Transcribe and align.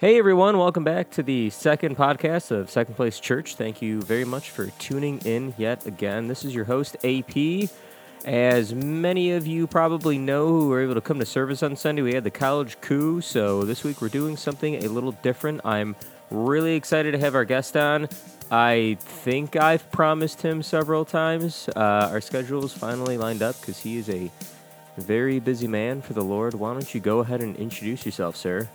Hey 0.00 0.18
everyone, 0.18 0.56
welcome 0.56 0.82
back 0.82 1.10
to 1.10 1.22
the 1.22 1.50
second 1.50 1.94
podcast 1.94 2.52
of 2.52 2.70
Second 2.70 2.94
Place 2.94 3.20
Church. 3.20 3.56
Thank 3.56 3.82
you 3.82 4.00
very 4.00 4.24
much 4.24 4.48
for 4.48 4.68
tuning 4.78 5.18
in 5.26 5.52
yet 5.58 5.84
again. 5.84 6.26
This 6.26 6.42
is 6.42 6.54
your 6.54 6.64
host, 6.64 6.96
AP. 7.04 7.68
As 8.24 8.74
many 8.74 9.32
of 9.32 9.46
you 9.46 9.66
probably 9.66 10.16
know 10.16 10.46
who 10.46 10.68
were 10.68 10.80
able 10.80 10.94
to 10.94 11.02
come 11.02 11.18
to 11.18 11.26
service 11.26 11.62
on 11.62 11.76
Sunday, 11.76 12.00
we 12.00 12.14
had 12.14 12.24
the 12.24 12.30
college 12.30 12.80
coup. 12.80 13.20
So 13.20 13.64
this 13.64 13.84
week 13.84 14.00
we're 14.00 14.08
doing 14.08 14.38
something 14.38 14.82
a 14.82 14.88
little 14.88 15.12
different. 15.12 15.60
I'm 15.66 15.94
really 16.30 16.76
excited 16.76 17.12
to 17.12 17.18
have 17.18 17.34
our 17.34 17.44
guest 17.44 17.76
on. 17.76 18.08
I 18.50 18.96
think 19.00 19.56
I've 19.56 19.92
promised 19.92 20.40
him 20.40 20.62
several 20.62 21.04
times. 21.04 21.68
Uh, 21.76 22.08
our 22.10 22.22
schedule 22.22 22.64
is 22.64 22.72
finally 22.72 23.18
lined 23.18 23.42
up 23.42 23.60
because 23.60 23.78
he 23.78 23.98
is 23.98 24.08
a 24.08 24.30
very 24.96 25.40
busy 25.40 25.68
man 25.68 26.00
for 26.00 26.14
the 26.14 26.24
Lord. 26.24 26.54
Why 26.54 26.72
don't 26.72 26.94
you 26.94 27.02
go 27.02 27.18
ahead 27.18 27.42
and 27.42 27.54
introduce 27.56 28.06
yourself, 28.06 28.34
sir? 28.34 28.66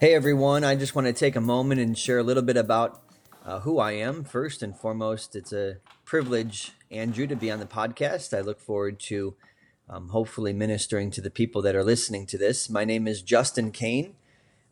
Hey 0.00 0.12
everyone, 0.12 0.64
I 0.64 0.74
just 0.74 0.96
want 0.96 1.06
to 1.06 1.12
take 1.12 1.36
a 1.36 1.40
moment 1.40 1.80
and 1.80 1.96
share 1.96 2.18
a 2.18 2.24
little 2.24 2.42
bit 2.42 2.56
about 2.56 3.00
uh, 3.46 3.60
who 3.60 3.78
I 3.78 3.92
am. 3.92 4.24
First 4.24 4.60
and 4.60 4.76
foremost, 4.76 5.36
it's 5.36 5.52
a 5.52 5.76
privilege, 6.04 6.72
Andrew, 6.90 7.28
to 7.28 7.36
be 7.36 7.48
on 7.48 7.60
the 7.60 7.64
podcast. 7.64 8.36
I 8.36 8.40
look 8.40 8.60
forward 8.60 8.98
to 9.00 9.36
um, 9.88 10.08
hopefully 10.08 10.52
ministering 10.52 11.12
to 11.12 11.20
the 11.20 11.30
people 11.30 11.62
that 11.62 11.76
are 11.76 11.84
listening 11.84 12.26
to 12.26 12.36
this. 12.36 12.68
My 12.68 12.84
name 12.84 13.06
is 13.06 13.22
Justin 13.22 13.70
Kane. 13.70 14.16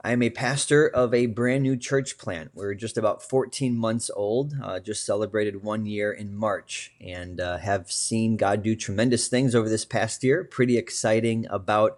I 0.02 0.10
am 0.10 0.24
a 0.24 0.30
pastor 0.30 0.88
of 0.88 1.14
a 1.14 1.26
brand 1.26 1.62
new 1.62 1.76
church 1.76 2.18
plant. 2.18 2.50
We're 2.52 2.74
just 2.74 2.98
about 2.98 3.22
14 3.22 3.76
months 3.76 4.10
old, 4.16 4.54
uh, 4.60 4.80
just 4.80 5.06
celebrated 5.06 5.62
one 5.62 5.86
year 5.86 6.12
in 6.12 6.34
March, 6.34 6.94
and 7.00 7.40
uh, 7.40 7.58
have 7.58 7.92
seen 7.92 8.36
God 8.36 8.64
do 8.64 8.74
tremendous 8.74 9.28
things 9.28 9.54
over 9.54 9.68
this 9.68 9.84
past 9.84 10.24
year. 10.24 10.42
Pretty 10.42 10.76
exciting 10.76 11.46
about 11.48 11.96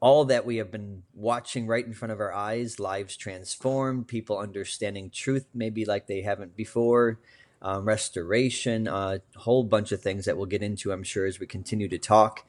all 0.00 0.24
that 0.26 0.44
we 0.44 0.56
have 0.56 0.70
been 0.70 1.02
watching 1.14 1.66
right 1.66 1.86
in 1.86 1.94
front 1.94 2.12
of 2.12 2.20
our 2.20 2.32
eyes 2.32 2.78
lives 2.78 3.16
transformed 3.16 4.06
people 4.06 4.38
understanding 4.38 5.10
truth 5.10 5.46
maybe 5.54 5.84
like 5.84 6.06
they 6.06 6.22
haven't 6.22 6.56
before 6.56 7.18
um, 7.62 7.84
restoration 7.86 8.86
uh, 8.86 9.18
a 9.34 9.38
whole 9.38 9.64
bunch 9.64 9.92
of 9.92 10.02
things 10.02 10.24
that 10.24 10.36
we'll 10.36 10.46
get 10.46 10.62
into 10.62 10.92
i'm 10.92 11.02
sure 11.02 11.26
as 11.26 11.40
we 11.40 11.46
continue 11.46 11.88
to 11.88 11.98
talk. 11.98 12.44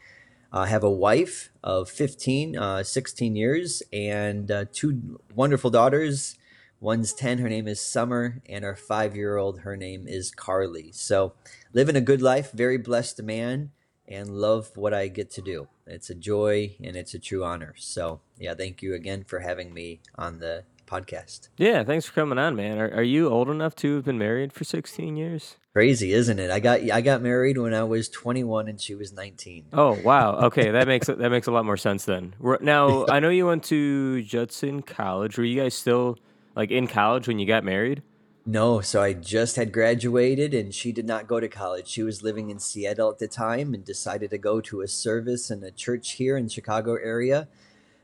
Uh, 0.53 0.59
i 0.59 0.67
have 0.67 0.83
a 0.83 0.91
wife 0.91 1.49
of 1.63 1.89
15 1.89 2.58
uh, 2.58 2.83
16 2.83 3.36
years 3.36 3.83
and 3.91 4.52
uh, 4.52 4.66
two 4.71 5.19
wonderful 5.36 5.69
daughters. 5.69 6.36
One's 6.80 7.11
10 7.14 7.39
her 7.39 7.49
name 7.49 7.67
is 7.67 7.81
summer 7.81 8.41
and 8.47 8.64
our 8.64 8.75
five 8.75 9.16
year 9.16 9.38
old 9.38 9.61
her 9.61 9.75
name 9.75 10.05
is 10.08 10.31
carly. 10.31 10.91
So 10.91 11.33
living 11.73 11.95
a 11.95 12.02
good 12.02 12.21
life 12.21 12.52
very 12.52 12.77
blessed 12.77 13.21
man 13.23 13.71
and 14.08 14.30
love 14.30 14.72
what 14.75 14.94
I 14.94 15.08
get 15.08 15.30
to 15.31 15.41
do. 15.41 15.67
It's 15.86 16.09
a 16.09 16.16
joy 16.16 16.75
and 16.83 16.95
it's 16.95 17.13
a 17.13 17.19
true 17.19 17.44
honor. 17.44 17.73
So, 17.77 18.22
yeah, 18.38 18.53
thank 18.53 18.81
you 18.81 18.94
again 18.94 19.23
for 19.23 19.39
having 19.39 19.73
me 19.73 19.99
on 20.16 20.39
the 20.39 20.64
podcast. 20.88 21.49
Yeah, 21.58 21.83
thanks 21.83 22.05
for 22.05 22.14
coming 22.14 22.38
on, 22.38 22.55
man. 22.55 22.80
Are, 22.80 22.89
are 22.91 23.03
you 23.03 23.30
old 23.30 23.49
enough 23.49 23.75
to 23.77 23.95
have 23.95 24.05
been 24.05 24.17
married 24.17 24.53
for 24.53 24.64
16 24.64 25.16
years? 25.16 25.58
Crazy, 25.73 26.14
isn't 26.14 26.39
it? 26.39 26.49
I 26.49 26.59
got 26.59 26.89
I 26.89 27.02
got 27.02 27.22
married 27.22 27.58
when 27.59 27.73
I 27.73 27.83
was 27.83 28.09
21 28.09 28.67
and 28.67 28.81
she 28.81 28.95
was 28.95 29.14
19. 29.14 29.66
Oh, 29.73 29.99
wow. 30.02 30.39
Okay, 30.47 30.71
that 30.71 30.88
makes 30.88 31.08
that 31.08 31.30
makes 31.30 31.45
a 31.45 31.52
lot 31.52 31.66
more 31.66 31.77
sense 31.77 32.05
then. 32.05 32.33
Now, 32.61 33.05
I 33.09 33.19
know 33.19 33.30
you 33.30 33.45
went 33.45 33.64
to 33.66 34.23
Judson 34.23 34.81
College. 34.81 35.38
Were 35.38 35.44
you 35.44 35.61
guys 35.61 35.75
still 35.75 36.17
like 36.55 36.71
in 36.71 36.88
college 36.88 37.27
when 37.27 37.38
you 37.38 37.45
got 37.45 37.64
married? 37.64 38.02
No, 38.49 38.79
so 38.79 39.01
I 39.01 39.11
just 39.11 39.57
had 39.57 39.73
graduated 39.73 40.53
and 40.53 40.73
she 40.73 40.93
did 40.93 41.05
not 41.05 41.27
go 41.27 41.41
to 41.41 41.49
college. 41.49 41.89
She 41.89 42.01
was 42.01 42.23
living 42.23 42.49
in 42.49 42.59
Seattle 42.59 43.11
at 43.11 43.19
the 43.19 43.27
time 43.27 43.73
and 43.73 43.83
decided 43.83 44.29
to 44.29 44.37
go 44.37 44.61
to 44.61 44.79
a 44.79 44.87
service 44.87 45.51
in 45.51 45.61
a 45.63 45.69
church 45.69 46.13
here 46.13 46.37
in 46.37 46.47
Chicago 46.47 46.93
area 46.95 47.49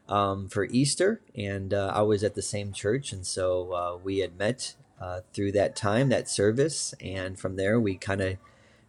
um, 0.09 0.49
for 0.49 0.66
Easter. 0.66 1.21
And 1.33 1.73
uh, 1.73 1.94
I 1.95 2.02
was 2.02 2.25
at 2.25 2.36
the 2.36 2.41
same 2.41 2.73
church. 2.73 3.14
And 3.14 3.25
so 3.25 3.71
uh, 3.71 3.97
we 4.03 4.17
had 4.17 4.38
met 4.38 4.75
uh, 4.99 5.21
through 5.31 5.53
that 5.53 5.77
time, 5.77 6.09
that 6.09 6.27
service. 6.27 6.94
And 6.99 7.39
from 7.39 7.55
there, 7.55 7.80
we 7.80 7.95
kind 7.95 8.20
of 8.20 8.36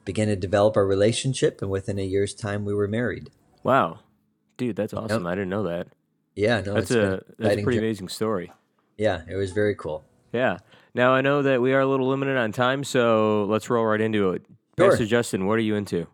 began 0.04 0.26
to 0.26 0.36
develop 0.36 0.76
our 0.76 0.84
relationship. 0.84 1.62
And 1.62 1.70
within 1.70 2.00
a 2.00 2.04
year's 2.04 2.34
time, 2.34 2.64
we 2.64 2.74
were 2.74 2.88
married. 2.88 3.30
Wow. 3.62 4.00
Dude, 4.56 4.74
that's 4.74 4.92
awesome. 4.92 5.24
I 5.24 5.36
didn't 5.36 5.50
know 5.50 5.62
that. 5.62 5.86
Yeah, 6.34 6.62
no, 6.62 6.74
that's 6.74 6.90
a 6.90 7.22
that's 7.38 7.60
a 7.60 7.62
pretty 7.62 7.78
amazing 7.78 8.08
story. 8.08 8.50
Yeah, 8.98 9.22
it 9.30 9.36
was 9.36 9.52
very 9.52 9.76
cool. 9.76 10.04
Yeah. 10.32 10.58
Now 10.94 11.12
I 11.12 11.22
know 11.22 11.42
that 11.42 11.60
we 11.60 11.72
are 11.72 11.80
a 11.80 11.86
little 11.86 12.08
limited 12.08 12.36
on 12.36 12.52
time, 12.52 12.84
so 12.84 13.46
let's 13.46 13.68
roll 13.68 13.84
right 13.84 14.00
into 14.00 14.30
it. 14.30 14.46
Sure. 14.78 14.90
Pastor 14.90 15.06
Justin, 15.06 15.46
what 15.46 15.58
are 15.58 15.62
you 15.62 15.74
into? 15.74 16.06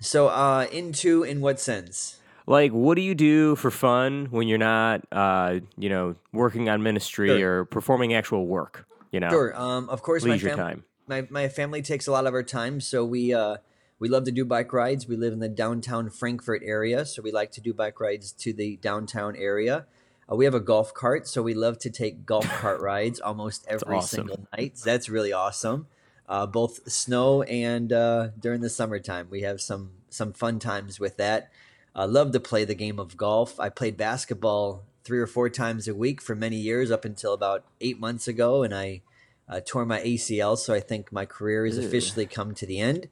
So, 0.00 0.28
uh, 0.28 0.66
into 0.72 1.22
in 1.22 1.40
what 1.40 1.60
sense? 1.60 2.18
Like, 2.46 2.72
what 2.72 2.94
do 2.94 3.02
you 3.02 3.14
do 3.14 3.56
for 3.56 3.70
fun 3.70 4.28
when 4.30 4.48
you're 4.48 4.58
not, 4.58 5.04
uh, 5.12 5.60
you 5.76 5.88
know, 5.88 6.14
working 6.32 6.68
on 6.68 6.82
ministry 6.82 7.28
sure. 7.28 7.60
or 7.60 7.64
performing 7.64 8.14
actual 8.14 8.46
work? 8.46 8.86
You 9.12 9.20
know, 9.20 9.28
sure. 9.28 9.56
Um, 9.56 9.88
of 9.88 10.02
course, 10.02 10.22
leisure 10.22 10.48
my 10.48 10.50
fam- 10.50 10.58
time. 10.58 10.84
My 11.06 11.26
my 11.30 11.48
family 11.48 11.82
takes 11.82 12.06
a 12.06 12.12
lot 12.12 12.26
of 12.26 12.34
our 12.34 12.42
time, 12.42 12.80
so 12.80 13.04
we 13.04 13.32
uh, 13.32 13.58
we 13.98 14.08
love 14.08 14.24
to 14.24 14.32
do 14.32 14.44
bike 14.44 14.72
rides. 14.72 15.08
We 15.08 15.16
live 15.16 15.32
in 15.32 15.40
the 15.40 15.48
downtown 15.48 16.10
Frankfort 16.10 16.62
area, 16.64 17.04
so 17.04 17.22
we 17.22 17.32
like 17.32 17.50
to 17.52 17.60
do 17.60 17.72
bike 17.72 18.00
rides 18.00 18.32
to 18.32 18.52
the 18.52 18.76
downtown 18.76 19.36
area. 19.36 19.86
Uh, 20.30 20.36
we 20.36 20.44
have 20.44 20.54
a 20.54 20.60
golf 20.60 20.92
cart, 20.94 21.26
so 21.26 21.42
we 21.42 21.54
love 21.54 21.78
to 21.78 21.90
take 21.90 22.26
golf 22.26 22.46
cart 22.46 22.80
rides 22.82 23.20
almost 23.20 23.64
every 23.68 23.96
awesome. 23.96 24.28
single 24.28 24.46
night. 24.56 24.80
That's 24.84 25.08
really 25.08 25.32
awesome. 25.32 25.86
Uh, 26.28 26.46
both 26.46 26.90
snow 26.90 27.42
and 27.42 27.92
uh, 27.92 28.28
during 28.38 28.60
the 28.60 28.68
summertime, 28.68 29.28
we 29.30 29.42
have 29.42 29.60
some 29.60 29.92
some 30.10 30.32
fun 30.32 30.58
times 30.58 31.00
with 31.00 31.16
that. 31.16 31.50
I 31.94 32.04
love 32.04 32.32
to 32.32 32.40
play 32.40 32.64
the 32.64 32.74
game 32.74 32.98
of 32.98 33.16
golf. 33.16 33.58
I 33.58 33.68
played 33.70 33.96
basketball 33.96 34.84
three 35.04 35.18
or 35.18 35.26
four 35.26 35.48
times 35.48 35.88
a 35.88 35.94
week 35.94 36.20
for 36.20 36.34
many 36.34 36.56
years, 36.56 36.90
up 36.90 37.04
until 37.04 37.32
about 37.32 37.64
eight 37.80 37.98
months 37.98 38.28
ago, 38.28 38.62
and 38.62 38.74
I 38.74 39.00
uh, 39.48 39.60
tore 39.64 39.86
my 39.86 40.00
ACL. 40.00 40.58
So 40.58 40.74
I 40.74 40.80
think 40.80 41.10
my 41.10 41.24
career 41.24 41.64
has 41.64 41.78
officially 41.78 42.26
come 42.26 42.54
to 42.54 42.66
the 42.66 42.78
end. 42.78 43.08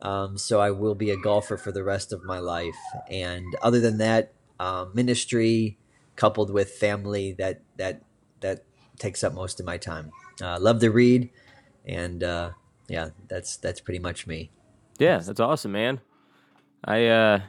Um, 0.00 0.38
so 0.38 0.60
I 0.60 0.70
will 0.70 0.94
be 0.94 1.10
a 1.10 1.16
golfer 1.16 1.56
for 1.56 1.72
the 1.72 1.82
rest 1.82 2.12
of 2.12 2.22
my 2.22 2.38
life. 2.38 2.78
And 3.10 3.56
other 3.62 3.80
than 3.80 3.98
that, 3.98 4.32
uh, 4.60 4.86
ministry, 4.92 5.78
coupled 6.18 6.50
with 6.50 6.72
family 6.72 7.32
that 7.38 7.62
that 7.76 8.02
that 8.40 8.64
takes 8.98 9.22
up 9.24 9.32
most 9.32 9.60
of 9.60 9.64
my 9.64 9.78
time. 9.78 10.10
Uh, 10.42 10.58
love 10.60 10.80
to 10.80 10.90
read, 10.90 11.30
and 11.86 12.22
uh, 12.22 12.50
yeah, 12.88 13.10
that's 13.28 13.56
that's 13.56 13.80
pretty 13.80 14.00
much 14.00 14.26
me. 14.26 14.50
Yeah, 14.98 15.18
that's 15.18 15.40
awesome, 15.40 15.72
man. 15.72 16.00
I 16.84 17.06
uh, 17.06 17.40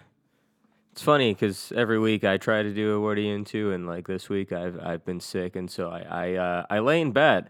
it's 0.92 1.02
funny 1.02 1.34
because 1.34 1.74
every 1.76 2.00
week 2.00 2.24
I 2.24 2.38
try 2.38 2.62
to 2.62 2.74
do 2.74 2.96
a 2.96 3.00
you 3.02 3.28
into, 3.28 3.72
and 3.72 3.88
like 3.88 4.08
this 4.08 4.30
week 4.30 4.54
I've 4.54 4.80
I've 4.80 5.04
been 5.04 5.20
sick, 5.20 5.56
and 5.56 5.70
so 5.70 5.90
I 5.90 6.02
I 6.10 6.34
uh, 6.36 6.66
I 6.70 6.80
lay 6.80 7.02
in 7.02 7.12
bed 7.12 7.50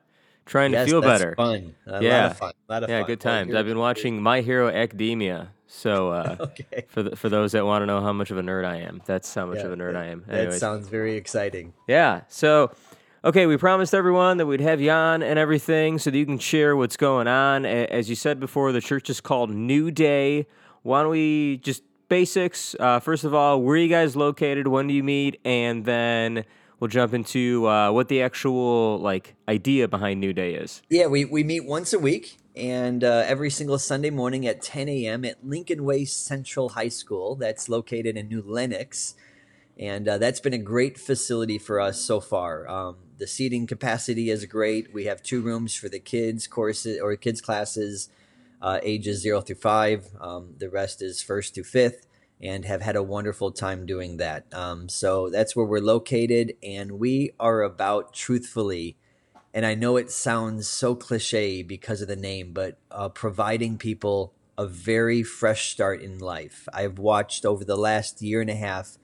trying 0.50 0.72
yes, 0.74 0.86
to 0.86 0.92
feel 0.92 1.02
better. 1.02 1.36
Fun, 1.36 1.76
a 1.86 2.04
yeah, 2.04 2.24
lot 2.24 2.32
of 2.32 2.38
fun, 2.38 2.54
a 2.68 2.74
lot 2.74 2.84
of 2.84 2.90
yeah, 2.90 3.00
fun. 3.00 3.08
good 3.08 3.20
times. 3.22 3.56
I've 3.56 3.66
been 3.66 3.78
watching 3.78 4.22
My 4.22 4.42
Hero 4.42 4.68
Academia, 4.68 5.52
so 5.68 6.10
uh, 6.12 6.36
okay. 6.40 6.86
for 6.90 7.04
the, 7.04 7.16
for 7.16 7.30
those 7.30 7.54
that 7.54 7.66
want 7.66 7.84
to 7.84 7.86
know 7.86 8.02
how 8.02 8.12
much 8.12 8.32
of 8.32 8.38
a 8.38 8.42
nerd 8.42 8.66
I 8.66 8.78
am, 8.78 9.02
that's 9.06 9.34
how 9.34 9.46
much 9.46 9.60
yeah, 9.60 9.66
of 9.66 9.74
a 9.74 9.76
nerd 9.76 9.94
that, 9.94 10.04
I 10.04 10.06
am. 10.08 10.26
Anyways. 10.28 10.56
That 10.56 10.60
sounds 10.60 10.90
very 10.90 11.16
exciting. 11.16 11.74
Yeah. 11.88 12.22
So, 12.28 12.72
okay, 13.24 13.46
we 13.46 13.56
promised 13.58 13.94
everyone 13.94 14.38
that 14.38 14.48
we'd 14.48 14.62
have 14.62 14.82
you 14.82 14.92
on 14.92 15.24
and 15.24 15.40
everything, 15.40 16.00
so 16.00 16.10
that 16.10 16.18
you 16.18 16.26
can 16.26 16.40
share 16.40 16.76
what's 16.76 16.98
going 16.98 17.28
on. 17.28 17.66
As 17.66 18.10
you 18.10 18.16
said 18.16 18.40
before, 18.40 18.72
the 18.72 18.82
church 18.82 19.10
is 19.10 19.22
called 19.22 19.52
New 19.52 19.92
Day. 19.92 20.48
Why 20.82 21.04
don't 21.04 21.12
we 21.12 21.58
just 21.58 21.84
basics? 22.10 22.76
Uh, 22.80 23.00
first 23.00 23.24
of 23.24 23.34
all, 23.34 23.62
where 23.62 23.76
are 23.76 23.78
you 23.78 23.88
guys 23.88 24.16
located? 24.16 24.68
When 24.68 24.88
do 24.88 24.94
you 24.94 25.04
meet? 25.04 25.40
And 25.46 25.86
then 25.86 26.46
we'll 26.80 26.88
jump 26.88 27.14
into 27.14 27.68
uh, 27.68 27.92
what 27.92 28.08
the 28.08 28.22
actual 28.22 29.00
like 29.00 29.36
idea 29.48 29.88
behind 29.88 30.20
New 30.20 30.34
Day 30.34 30.54
is. 30.54 30.82
Yeah, 30.90 31.08
we 31.08 31.26
we 31.26 31.44
meet 31.44 31.66
once 31.66 31.94
a 31.94 32.00
week 32.00 32.38
and 32.56 33.04
uh, 33.04 33.24
every 33.26 33.50
single 33.50 33.80
Sunday 33.80 34.10
morning 34.10 34.46
at 34.46 34.62
10 34.62 34.90
a.m. 34.90 35.24
at 35.24 35.46
Lincoln 35.46 35.84
Way 35.84 36.06
Central 36.06 36.70
High 36.70 36.90
School. 36.90 37.36
That's 37.36 37.70
located 37.70 38.18
in 38.18 38.28
New 38.28 38.44
Lenox. 38.46 39.16
And 39.78 40.10
uh, 40.10 40.18
that's 40.18 40.42
been 40.42 40.54
a 40.54 40.58
great 40.58 40.98
facility 40.98 41.58
for 41.58 41.80
us 41.80 42.02
so 42.02 42.20
far. 42.20 42.68
Um, 42.68 42.98
the 43.18 43.28
seating 43.28 43.66
capacity 43.66 44.30
is 44.30 44.46
great. 44.46 44.94
We 44.94 45.06
have 45.06 45.24
two 45.24 45.42
rooms 45.42 45.74
for 45.74 45.88
the 45.88 46.00
kids 46.00 46.48
courses 46.48 47.00
or 47.02 47.16
kids 47.16 47.40
classes, 47.40 48.10
uh, 48.62 48.80
ages 48.84 49.22
zero 49.22 49.40
through 49.40 49.56
five. 49.56 50.08
Um, 50.20 50.56
the 50.58 50.70
rest 50.70 51.02
is 51.02 51.22
first 51.22 51.56
through 51.56 51.64
fifth, 51.64 52.08
and 52.42 52.66
have 52.66 52.82
had 52.82 52.96
a 52.96 53.04
wonderful 53.04 53.52
time 53.52 53.86
doing 53.86 54.18
that. 54.18 54.46
Um, 54.54 54.88
so 54.90 55.30
that's 55.30 55.56
where 55.56 55.66
we're 55.66 55.80
located, 55.80 56.54
and 56.64 56.94
we 56.94 57.32
are 57.40 57.62
about 57.62 58.14
truthfully 58.14 58.98
and 59.54 59.66
I 59.66 59.76
know 59.76 59.98
it 59.98 60.12
sounds 60.12 60.68
so 60.68 60.96
cliche 60.96 61.64
because 61.64 62.02
of 62.02 62.08
the 62.08 62.16
name, 62.16 62.54
but 62.54 62.78
uh, 62.92 63.10
providing 63.10 63.78
people 63.78 64.34
a 64.58 64.68
very 64.68 65.24
fresh 65.24 65.72
start 65.72 66.02
in 66.02 66.20
life. 66.20 66.68
I've 66.74 67.00
watched 67.00 67.46
over 67.46 67.64
the 67.64 67.78
last 67.78 68.22
year 68.22 68.42
and 68.42 68.50
a 68.50 68.56
half 68.56 68.98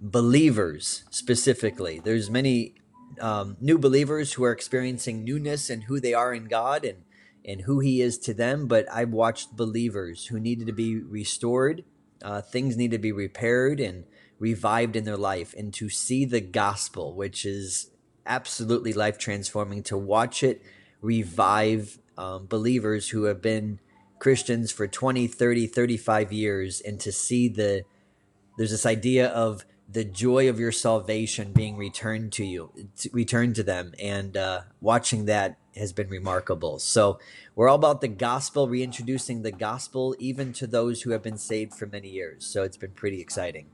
believers 0.00 1.04
specifically. 1.10 2.00
There's 2.00 2.28
many 2.28 2.74
um, 3.20 3.56
new 3.60 3.78
believers 3.78 4.34
who 4.34 4.44
are 4.44 4.52
experiencing 4.52 5.24
newness 5.24 5.70
and 5.70 5.84
who 5.84 6.00
they 6.00 6.14
are 6.14 6.34
in 6.34 6.46
God 6.46 6.84
and 6.84 7.04
and 7.44 7.62
who 7.62 7.80
He 7.80 8.00
is 8.00 8.18
to 8.18 8.34
them. 8.34 8.68
But 8.68 8.86
I've 8.92 9.10
watched 9.10 9.56
believers 9.56 10.26
who 10.26 10.38
needed 10.38 10.66
to 10.66 10.72
be 10.72 10.96
restored. 10.96 11.84
Uh, 12.22 12.40
things 12.40 12.76
need 12.76 12.90
to 12.90 12.98
be 12.98 13.12
repaired 13.12 13.80
and 13.80 14.04
revived 14.38 14.96
in 14.96 15.04
their 15.04 15.16
life, 15.16 15.54
and 15.56 15.72
to 15.74 15.88
see 15.88 16.24
the 16.24 16.40
gospel, 16.40 17.14
which 17.14 17.44
is 17.44 17.90
absolutely 18.26 18.92
life 18.92 19.18
transforming 19.18 19.82
to 19.82 19.96
watch 19.96 20.42
it 20.42 20.62
revive 21.00 21.98
um, 22.16 22.46
believers 22.46 23.08
who 23.08 23.24
have 23.24 23.42
been 23.42 23.80
Christians 24.18 24.70
for 24.70 24.86
20, 24.86 25.26
30, 25.26 25.66
35 25.66 26.32
years 26.32 26.80
and 26.80 27.00
to 27.00 27.10
see 27.10 27.48
the 27.48 27.82
there's 28.56 28.70
this 28.70 28.86
idea 28.86 29.28
of 29.28 29.64
the 29.88 30.04
joy 30.04 30.48
of 30.48 30.60
your 30.60 30.72
salvation 30.72 31.52
being 31.52 31.76
returned 31.76 32.32
to 32.32 32.44
you, 32.44 32.72
returned 33.12 33.54
to 33.56 33.62
them, 33.62 33.92
and 34.00 34.36
uh, 34.36 34.62
watching 34.80 35.24
that 35.24 35.58
has 35.76 35.92
been 35.92 36.08
remarkable. 36.08 36.78
So 36.78 37.18
we're 37.54 37.68
all 37.68 37.76
about 37.76 38.00
the 38.00 38.08
gospel, 38.08 38.68
reintroducing 38.68 39.42
the 39.42 39.52
gospel 39.52 40.14
even 40.18 40.52
to 40.54 40.66
those 40.66 41.02
who 41.02 41.10
have 41.10 41.22
been 41.22 41.38
saved 41.38 41.74
for 41.74 41.86
many 41.86 42.08
years. 42.08 42.44
So 42.46 42.62
it's 42.62 42.76
been 42.76 42.92
pretty 42.92 43.20
exciting. 43.20 43.66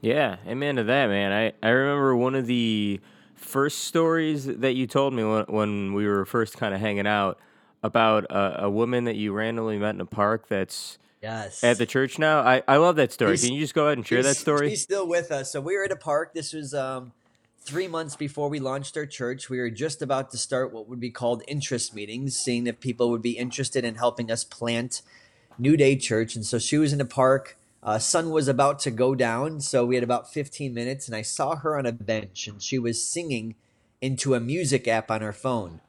Yeah, 0.00 0.36
amen 0.46 0.76
to 0.76 0.84
that, 0.84 1.08
man. 1.08 1.32
I, 1.32 1.66
I 1.66 1.70
remember 1.70 2.16
one 2.16 2.34
of 2.34 2.46
the 2.46 3.00
first 3.34 3.84
stories 3.84 4.46
that 4.46 4.74
you 4.74 4.86
told 4.86 5.14
me 5.14 5.24
when, 5.24 5.44
when 5.44 5.92
we 5.94 6.06
were 6.06 6.24
first 6.24 6.56
kind 6.56 6.74
of 6.74 6.80
hanging 6.80 7.06
out 7.06 7.38
about 7.82 8.24
a, 8.24 8.64
a 8.64 8.70
woman 8.70 9.04
that 9.04 9.16
you 9.16 9.32
randomly 9.32 9.78
met 9.78 9.94
in 9.94 10.00
a 10.00 10.06
park 10.06 10.48
that's 10.48 10.98
Yes. 11.22 11.62
at 11.62 11.76
the 11.76 11.84
church 11.84 12.18
now. 12.18 12.40
I, 12.40 12.62
I 12.66 12.78
love 12.78 12.96
that 12.96 13.12
story. 13.12 13.36
Can 13.36 13.52
you 13.52 13.60
just 13.60 13.74
go 13.74 13.86
ahead 13.86 13.98
and 13.98 14.06
share 14.06 14.22
that 14.22 14.36
story? 14.36 14.70
He's 14.70 14.80
still 14.82 15.06
with 15.06 15.30
us. 15.30 15.52
So 15.52 15.60
we 15.60 15.76
were 15.76 15.84
at 15.84 15.92
a 15.92 15.96
park. 15.96 16.32
This 16.32 16.54
was 16.54 16.72
um, 16.72 17.12
three 17.70 17.86
months 17.86 18.16
before 18.16 18.48
we 18.48 18.58
launched 18.58 18.96
our 18.96 19.06
church. 19.06 19.48
We 19.48 19.60
were 19.60 19.70
just 19.70 20.02
about 20.02 20.32
to 20.32 20.36
start 20.38 20.72
what 20.72 20.88
would 20.88 20.98
be 20.98 21.12
called 21.12 21.44
interest 21.46 21.94
meetings, 21.94 22.36
seeing 22.36 22.66
if 22.66 22.80
people 22.80 23.10
would 23.10 23.22
be 23.22 23.38
interested 23.38 23.84
in 23.84 23.94
helping 23.94 24.28
us 24.28 24.42
plant 24.42 25.02
New 25.56 25.76
Day 25.76 25.94
Church. 25.94 26.34
And 26.34 26.44
so 26.44 26.58
she 26.58 26.78
was 26.78 26.92
in 26.92 26.98
the 26.98 27.04
park. 27.04 27.56
Uh, 27.80 28.00
sun 28.00 28.30
was 28.30 28.48
about 28.48 28.80
to 28.80 28.90
go 28.90 29.14
down, 29.14 29.60
so 29.60 29.86
we 29.86 29.94
had 29.94 30.02
about 30.02 30.32
15 30.32 30.74
minutes, 30.74 31.06
and 31.06 31.14
I 31.14 31.22
saw 31.22 31.54
her 31.54 31.78
on 31.78 31.86
a 31.86 31.92
bench, 31.92 32.48
and 32.48 32.60
she 32.60 32.76
was 32.76 33.00
singing 33.00 33.54
into 34.00 34.34
a 34.34 34.40
music 34.40 34.88
app 34.88 35.08
on 35.08 35.20
her 35.20 35.32
phone. 35.32 35.80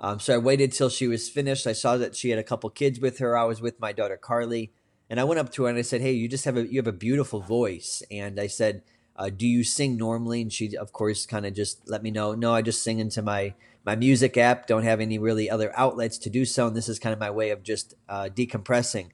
Um, 0.00 0.20
so 0.20 0.34
I 0.34 0.38
waited 0.38 0.70
till 0.70 0.88
she 0.88 1.08
was 1.08 1.28
finished. 1.28 1.66
I 1.66 1.72
saw 1.72 1.96
that 1.96 2.14
she 2.14 2.30
had 2.30 2.38
a 2.38 2.44
couple 2.44 2.70
kids 2.70 3.00
with 3.00 3.18
her. 3.18 3.36
I 3.36 3.42
was 3.42 3.60
with 3.60 3.80
my 3.80 3.90
daughter 3.90 4.16
Carly, 4.16 4.70
and 5.10 5.18
I 5.18 5.24
went 5.24 5.40
up 5.40 5.50
to 5.54 5.64
her 5.64 5.68
and 5.68 5.78
I 5.78 5.82
said, 5.82 6.00
"Hey, 6.00 6.12
you 6.12 6.28
just 6.28 6.44
have 6.44 6.56
a 6.56 6.64
you 6.64 6.78
have 6.78 6.86
a 6.86 6.92
beautiful 6.92 7.40
voice." 7.40 8.04
And 8.10 8.38
I 8.38 8.46
said, 8.46 8.82
uh, 9.16 9.30
"Do 9.30 9.46
you 9.46 9.64
sing 9.64 9.96
normally?" 9.96 10.42
And 10.42 10.52
she, 10.52 10.76
of 10.76 10.92
course, 10.92 11.26
kind 11.26 11.46
of 11.46 11.54
just 11.54 11.88
let 11.88 12.02
me 12.02 12.10
know. 12.10 12.34
No, 12.34 12.54
I 12.54 12.62
just 12.62 12.82
sing 12.82 12.98
into 12.98 13.22
my 13.22 13.54
my 13.84 13.96
music 13.96 14.36
app. 14.36 14.66
Don't 14.66 14.82
have 14.84 15.00
any 15.00 15.18
really 15.18 15.48
other 15.50 15.72
outlets 15.76 16.18
to 16.18 16.30
do 16.30 16.44
so, 16.44 16.66
and 16.66 16.76
this 16.76 16.88
is 16.88 16.98
kind 16.98 17.12
of 17.12 17.18
my 17.18 17.30
way 17.30 17.50
of 17.50 17.62
just 17.62 17.94
uh, 18.08 18.28
decompressing. 18.34 19.10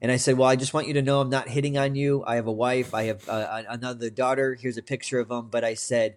And 0.00 0.12
I 0.12 0.16
said, 0.16 0.38
"Well, 0.38 0.48
I 0.48 0.56
just 0.56 0.74
want 0.74 0.86
you 0.86 0.94
to 0.94 1.02
know 1.02 1.20
I'm 1.20 1.30
not 1.30 1.48
hitting 1.48 1.76
on 1.78 1.94
you. 1.94 2.24
I 2.26 2.36
have 2.36 2.46
a 2.46 2.52
wife. 2.52 2.94
I 2.94 3.04
have 3.04 3.28
uh, 3.28 3.62
another 3.68 4.10
daughter. 4.10 4.54
Here's 4.54 4.78
a 4.78 4.82
picture 4.82 5.18
of 5.18 5.28
them." 5.28 5.48
But 5.50 5.64
I 5.64 5.74
said, 5.74 6.16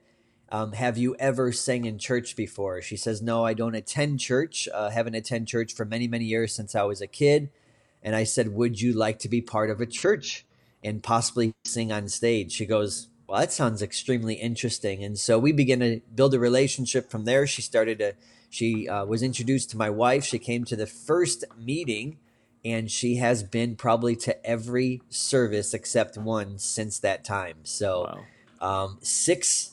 um, 0.50 0.74
"Have 0.74 0.98
you 0.98 1.16
ever 1.18 1.52
sang 1.52 1.86
in 1.86 1.98
church 1.98 2.36
before?" 2.36 2.82
She 2.82 2.98
says, 2.98 3.22
"No, 3.22 3.46
I 3.46 3.54
don't 3.54 3.76
attend 3.76 4.20
church. 4.20 4.68
Uh, 4.74 4.90
haven't 4.90 5.16
attended 5.16 5.48
church 5.48 5.74
for 5.74 5.86
many, 5.86 6.08
many 6.08 6.26
years 6.26 6.54
since 6.54 6.76
I 6.76 6.84
was 6.84 7.02
a 7.02 7.08
kid." 7.08 7.50
And 8.04 8.16
I 8.16 8.26
said, 8.26 8.54
"Would 8.54 8.82
you 8.82 8.94
like 8.94 9.20
to 9.20 9.30
be 9.30 9.42
part 9.42 9.70
of 9.70 9.82
a 9.82 9.86
church 9.86 10.46
and 10.84 11.02
possibly 11.02 11.54
sing 11.66 11.92
on 11.92 12.08
stage?" 12.10 12.52
She 12.52 12.66
goes, 12.66 13.08
"Well, 13.28 13.40
that 13.40 13.52
sounds 13.52 13.82
extremely 13.82 14.36
interesting." 14.36 15.04
And 15.04 15.18
so 15.20 15.38
we 15.38 15.52
began 15.52 15.80
to 15.80 16.02
build 16.16 16.34
a 16.34 16.40
relationship 16.40 17.12
from 17.12 17.26
there. 17.26 17.46
She 17.48 17.62
started 17.62 18.00
to. 18.00 18.14
She 18.50 18.88
uh, 18.88 19.06
was 19.06 19.22
introduced 19.22 19.70
to 19.72 19.78
my 19.78 19.90
wife. 19.90 20.24
She 20.24 20.40
came 20.40 20.64
to 20.66 20.76
the 20.78 20.88
first 20.88 21.44
meeting 21.58 22.18
and 22.64 22.92
she 22.92 23.16
has 23.16 23.44
been 23.44 23.76
probably 23.76 24.16
to 24.16 24.46
every 24.46 25.02
service 25.10 25.74
except 25.74 26.18
one 26.18 26.58
since 26.58 27.00
that 27.00 27.24
time. 27.24 27.58
So 27.64 28.26
Wow. 28.62 28.86
um, 28.86 28.98
six 29.02 29.72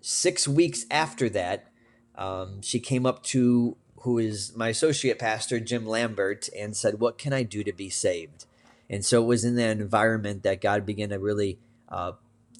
six 0.00 0.46
weeks 0.46 0.86
after 0.90 1.28
that, 1.30 1.70
um, 2.16 2.60
she 2.62 2.80
came 2.80 3.06
up 3.06 3.22
to 3.24 3.76
who 4.00 4.18
is 4.18 4.54
my 4.54 4.68
associate 4.68 5.18
pastor, 5.18 5.58
Jim 5.60 5.86
Lambert, 5.86 6.48
and 6.58 6.76
said, 6.76 7.00
"What 7.00 7.16
can 7.16 7.32
I 7.32 7.42
do 7.42 7.64
to 7.64 7.72
be 7.72 7.90
saved?" 7.90 8.44
And 8.90 9.04
so 9.04 9.22
it 9.22 9.26
was 9.26 9.44
in 9.44 9.56
that 9.56 9.78
environment 9.78 10.42
that 10.42 10.60
God 10.60 10.84
began 10.84 11.08
to 11.08 11.18
really 11.18 11.58
uh, 11.88 12.12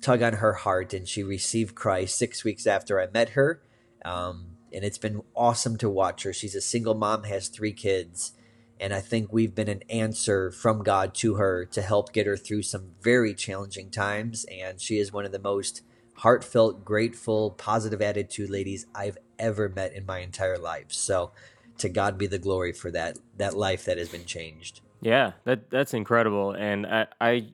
tug 0.05 0.23
on 0.23 0.35
her 0.35 0.53
heart, 0.53 0.93
and 0.93 1.09
she 1.09 1.23
received 1.23 1.75
Christ 1.75 2.17
six 2.19 2.45
weeks 2.45 2.67
after 2.67 3.01
I 3.01 3.09
met 3.13 3.31
her. 3.31 3.63
Um, 4.05 4.57
and 4.73 4.85
it's 4.85 4.99
been 4.99 5.23
awesome 5.35 5.79
to 5.79 5.89
watch 5.89 6.25
her. 6.25 6.33
She's 6.33 6.55
a 6.55 6.61
single 6.61 6.95
mom, 6.95 7.25
has 7.25 7.49
three 7.49 7.73
kids, 7.73 8.33
and 8.79 8.93
I 8.93 9.01
think 9.01 9.33
we've 9.33 9.55
been 9.55 9.69
an 9.69 9.83
answer 9.89 10.51
from 10.51 10.83
God 10.83 11.15
to 11.17 11.37
her 11.37 11.65
to 11.67 11.81
help 11.81 12.13
get 12.13 12.27
her 12.27 12.37
through 12.37 12.63
some 12.63 12.91
very 13.01 13.33
challenging 13.33 13.91
times. 13.91 14.45
And 14.45 14.81
she 14.81 14.99
is 14.99 15.13
one 15.13 15.25
of 15.25 15.33
the 15.33 15.39
most 15.39 15.83
heartfelt, 16.19 16.85
grateful, 16.85 17.53
positive 17.53 18.03
attitude 18.03 18.51
ladies 18.51 18.87
I've 18.95 19.19
ever 19.39 19.69
met 19.69 19.95
in 19.95 20.05
my 20.05 20.19
entire 20.19 20.59
life. 20.59 20.93
So 20.93 21.31
to 21.79 21.89
God 21.89 22.19
be 22.19 22.27
the 22.27 22.39
glory 22.39 22.73
for 22.73 22.91
that 22.91 23.19
that 23.37 23.57
life 23.57 23.85
that 23.87 23.99
has 23.99 24.09
been 24.09 24.25
changed. 24.25 24.81
Yeah, 25.01 25.33
that 25.45 25.71
that's 25.71 25.95
incredible. 25.95 26.53
And 26.53 26.87
I, 26.87 27.07
I 27.21 27.49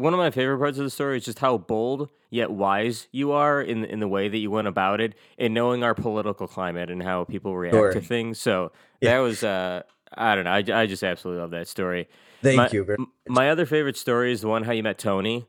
one 0.00 0.12
of 0.14 0.18
my 0.18 0.30
favorite 0.30 0.58
parts 0.58 0.78
of 0.78 0.84
the 0.84 0.90
story 0.90 1.16
is 1.18 1.24
just 1.24 1.38
how 1.38 1.58
bold 1.58 2.08
yet 2.30 2.50
wise 2.50 3.08
you 3.12 3.32
are 3.32 3.60
in 3.60 3.84
in 3.84 4.00
the 4.00 4.08
way 4.08 4.28
that 4.28 4.38
you 4.38 4.50
went 4.50 4.68
about 4.68 5.00
it 5.00 5.14
and 5.38 5.52
knowing 5.54 5.82
our 5.82 5.94
political 5.94 6.46
climate 6.48 6.90
and 6.90 7.02
how 7.02 7.24
people 7.24 7.56
react 7.56 7.74
Sure. 7.74 7.92
to 7.92 8.00
things. 8.00 8.40
So 8.40 8.72
Yeah. 9.00 9.14
that 9.14 9.18
was 9.20 9.44
uh 9.44 9.82
I 10.16 10.34
don't 10.34 10.44
know. 10.44 10.50
I, 10.50 10.82
I 10.82 10.86
just 10.86 11.04
absolutely 11.04 11.40
love 11.40 11.50
that 11.52 11.68
story. 11.68 12.08
Thank 12.42 12.56
my, 12.56 12.68
you 12.72 13.08
My 13.28 13.50
other 13.50 13.66
favorite 13.66 13.96
story 13.96 14.32
is 14.32 14.40
the 14.40 14.48
one 14.48 14.64
how 14.64 14.72
you 14.72 14.82
met 14.82 14.98
Tony. 14.98 15.46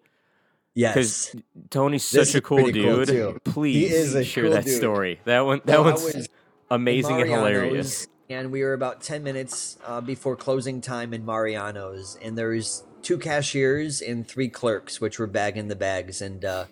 Yes. 0.75 0.93
Because 1.31 1.35
Tony's 1.69 2.09
This 2.11 2.29
such 2.31 2.39
a 2.39 2.41
cool 2.41 2.59
cool, 2.59 2.71
dude. 2.71 3.07
too. 3.07 3.39
Please 3.43 3.91
is 3.91 4.15
a 4.15 4.23
share 4.23 4.43
cool 4.45 4.53
that 4.53 4.65
dude. 4.65 4.75
story. 4.75 5.19
That 5.25 5.41
one 5.41 5.61
that 5.65 5.79
one's 5.81 6.03
was 6.03 6.29
amazing 6.69 7.21
and 7.21 7.29
hilarious. 7.29 8.07
And 8.31 8.51
we 8.51 8.63
were 8.63 8.73
about 8.73 9.01
10 9.01 9.23
minutes 9.23 9.77
uh, 9.85 9.99
before 9.99 10.35
closing 10.35 10.79
time 10.79 11.13
in 11.13 11.25
Mariano's. 11.25 12.17
And 12.21 12.37
there's 12.37 12.83
two 13.01 13.17
cashiers 13.17 14.01
and 14.01 14.27
three 14.27 14.47
clerks, 14.47 15.01
which 15.01 15.19
were 15.19 15.27
bagging 15.27 15.67
the 15.67 15.75
bags. 15.75 16.21
And 16.21 16.45
uh, 16.45 16.65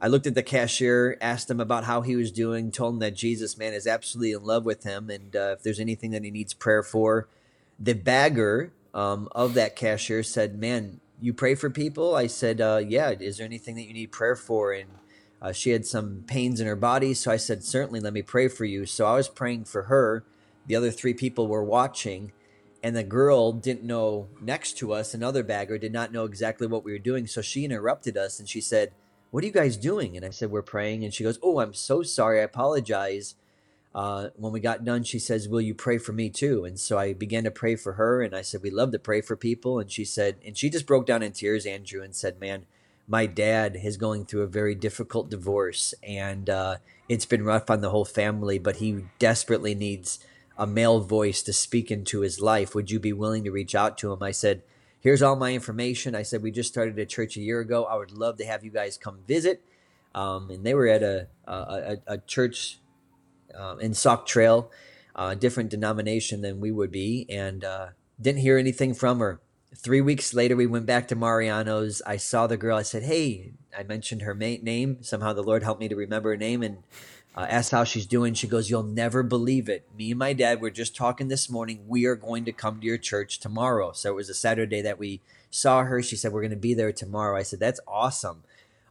I 0.00 0.08
looked 0.08 0.26
at 0.26 0.34
the 0.34 0.42
cashier, 0.42 1.16
asked 1.20 1.50
him 1.50 1.60
about 1.60 1.84
how 1.84 2.00
he 2.00 2.16
was 2.16 2.32
doing, 2.32 2.72
told 2.72 2.94
him 2.94 3.00
that 3.00 3.14
Jesus, 3.14 3.56
man, 3.56 3.74
is 3.74 3.86
absolutely 3.86 4.32
in 4.32 4.44
love 4.44 4.64
with 4.64 4.84
him. 4.84 5.08
And 5.10 5.36
uh, 5.36 5.54
if 5.56 5.62
there's 5.62 5.80
anything 5.80 6.10
that 6.10 6.24
he 6.24 6.30
needs 6.30 6.54
prayer 6.54 6.82
for, 6.82 7.28
the 7.78 7.94
bagger 7.94 8.72
um, 8.92 9.28
of 9.32 9.54
that 9.54 9.76
cashier 9.76 10.22
said, 10.22 10.58
man, 10.58 11.00
you 11.20 11.32
pray 11.32 11.54
for 11.54 11.70
people? 11.70 12.14
I 12.14 12.26
said, 12.26 12.60
uh, 12.60 12.80
yeah. 12.86 13.10
Is 13.10 13.38
there 13.38 13.46
anything 13.46 13.76
that 13.76 13.86
you 13.86 13.92
need 13.92 14.12
prayer 14.12 14.36
for? 14.36 14.72
And 14.72 14.90
uh, 15.40 15.52
she 15.52 15.70
had 15.70 15.86
some 15.86 16.24
pains 16.26 16.60
in 16.60 16.66
her 16.66 16.76
body. 16.76 17.14
So 17.14 17.30
I 17.30 17.36
said, 17.36 17.62
certainly, 17.62 18.00
let 18.00 18.12
me 18.12 18.22
pray 18.22 18.48
for 18.48 18.64
you. 18.64 18.86
So 18.86 19.06
I 19.06 19.14
was 19.14 19.28
praying 19.28 19.64
for 19.64 19.82
her. 19.84 20.24
The 20.68 20.76
other 20.76 20.90
three 20.92 21.14
people 21.14 21.48
were 21.48 21.64
watching. 21.64 22.32
And 22.82 22.94
the 22.94 23.02
girl 23.02 23.52
didn't 23.52 23.82
know 23.82 24.28
next 24.40 24.74
to 24.78 24.92
us, 24.92 25.12
another 25.12 25.42
bagger 25.42 25.78
did 25.78 25.92
not 25.92 26.12
know 26.12 26.24
exactly 26.24 26.68
what 26.68 26.84
we 26.84 26.92
were 26.92 26.98
doing. 26.98 27.26
So 27.26 27.42
she 27.42 27.64
interrupted 27.64 28.16
us 28.16 28.38
and 28.38 28.48
she 28.48 28.60
said, 28.60 28.92
What 29.32 29.42
are 29.42 29.46
you 29.48 29.52
guys 29.52 29.76
doing? 29.76 30.16
And 30.16 30.24
I 30.24 30.30
said, 30.30 30.52
We're 30.52 30.62
praying. 30.62 31.02
And 31.02 31.12
she 31.12 31.24
goes, 31.24 31.40
Oh, 31.42 31.58
I'm 31.58 31.74
so 31.74 32.02
sorry. 32.02 32.38
I 32.38 32.44
apologize. 32.44 33.34
Uh, 33.94 34.28
when 34.36 34.52
we 34.52 34.60
got 34.60 34.84
done, 34.84 35.02
she 35.02 35.18
says, 35.18 35.48
Will 35.48 35.60
you 35.60 35.74
pray 35.74 35.98
for 35.98 36.12
me 36.12 36.30
too? 36.30 36.64
And 36.64 36.78
so 36.78 36.98
I 36.98 37.14
began 37.14 37.42
to 37.44 37.50
pray 37.50 37.74
for 37.74 37.94
her. 37.94 38.22
And 38.22 38.36
I 38.36 38.42
said, 38.42 38.62
We 38.62 38.70
love 38.70 38.92
to 38.92 38.98
pray 39.00 39.22
for 39.22 39.34
people. 39.34 39.80
And 39.80 39.90
she 39.90 40.04
said, 40.04 40.36
And 40.46 40.56
she 40.56 40.70
just 40.70 40.86
broke 40.86 41.06
down 41.06 41.24
in 41.24 41.32
tears, 41.32 41.66
Andrew, 41.66 42.02
and 42.02 42.14
said, 42.14 42.38
Man, 42.38 42.66
my 43.08 43.26
dad 43.26 43.76
is 43.82 43.96
going 43.96 44.24
through 44.26 44.42
a 44.42 44.46
very 44.48 44.76
difficult 44.76 45.30
divorce. 45.30 45.94
And 46.04 46.48
uh, 46.48 46.76
it's 47.08 47.26
been 47.26 47.42
rough 47.42 47.70
on 47.70 47.80
the 47.80 47.90
whole 47.90 48.04
family, 48.04 48.60
but 48.60 48.76
he 48.76 49.06
desperately 49.18 49.74
needs 49.74 50.20
a 50.58 50.66
male 50.66 51.00
voice 51.00 51.42
to 51.42 51.52
speak 51.52 51.90
into 51.90 52.20
his 52.20 52.40
life. 52.40 52.74
Would 52.74 52.90
you 52.90 52.98
be 52.98 53.12
willing 53.12 53.44
to 53.44 53.50
reach 53.50 53.74
out 53.74 53.96
to 53.98 54.12
him? 54.12 54.22
I 54.22 54.32
said, 54.32 54.62
Here's 55.00 55.22
all 55.22 55.36
my 55.36 55.54
information. 55.54 56.16
I 56.16 56.22
said, 56.22 56.42
We 56.42 56.50
just 56.50 56.70
started 56.70 56.98
a 56.98 57.06
church 57.06 57.36
a 57.36 57.40
year 57.40 57.60
ago. 57.60 57.84
I 57.84 57.94
would 57.94 58.10
love 58.10 58.36
to 58.38 58.44
have 58.44 58.64
you 58.64 58.70
guys 58.70 58.98
come 58.98 59.20
visit. 59.26 59.62
Um, 60.14 60.50
and 60.50 60.66
they 60.66 60.74
were 60.74 60.88
at 60.88 61.02
a, 61.02 61.28
a, 61.46 61.52
a, 61.52 61.96
a 62.14 62.18
church 62.18 62.80
uh, 63.56 63.76
in 63.76 63.94
Sauk 63.94 64.26
Trail, 64.26 64.70
uh, 65.14 65.34
different 65.34 65.70
denomination 65.70 66.40
than 66.40 66.58
we 66.58 66.72
would 66.72 66.90
be, 66.90 67.26
and 67.28 67.62
uh, 67.62 67.88
didn't 68.20 68.40
hear 68.40 68.58
anything 68.58 68.94
from 68.94 69.20
her. 69.20 69.40
Three 69.76 70.00
weeks 70.00 70.34
later, 70.34 70.56
we 70.56 70.66
went 70.66 70.86
back 70.86 71.06
to 71.08 71.14
Mariano's. 71.14 72.02
I 72.04 72.16
saw 72.16 72.46
the 72.46 72.56
girl. 72.56 72.76
I 72.76 72.82
said, 72.82 73.04
Hey, 73.04 73.52
I 73.76 73.84
mentioned 73.84 74.22
her 74.22 74.34
name. 74.34 75.02
Somehow 75.02 75.34
the 75.34 75.42
Lord 75.42 75.62
helped 75.62 75.80
me 75.80 75.88
to 75.88 75.94
remember 75.94 76.30
her 76.30 76.36
name 76.36 76.62
and 76.64 76.78
uh, 77.38 77.46
asked 77.48 77.70
how 77.70 77.84
she's 77.84 78.04
doing. 78.04 78.34
She 78.34 78.48
goes, 78.48 78.68
You'll 78.68 78.82
never 78.82 79.22
believe 79.22 79.68
it. 79.68 79.86
Me 79.96 80.10
and 80.10 80.18
my 80.18 80.32
dad 80.32 80.60
were 80.60 80.72
just 80.72 80.96
talking 80.96 81.28
this 81.28 81.48
morning. 81.48 81.84
We 81.86 82.04
are 82.04 82.16
going 82.16 82.44
to 82.46 82.52
come 82.52 82.80
to 82.80 82.86
your 82.86 82.98
church 82.98 83.38
tomorrow. 83.38 83.92
So 83.92 84.10
it 84.10 84.16
was 84.16 84.28
a 84.28 84.34
Saturday 84.34 84.82
that 84.82 84.98
we 84.98 85.20
saw 85.48 85.84
her. 85.84 86.02
She 86.02 86.16
said, 86.16 86.32
We're 86.32 86.40
going 86.40 86.50
to 86.50 86.56
be 86.56 86.74
there 86.74 86.90
tomorrow. 86.90 87.38
I 87.38 87.44
said, 87.44 87.60
That's 87.60 87.78
awesome. 87.86 88.42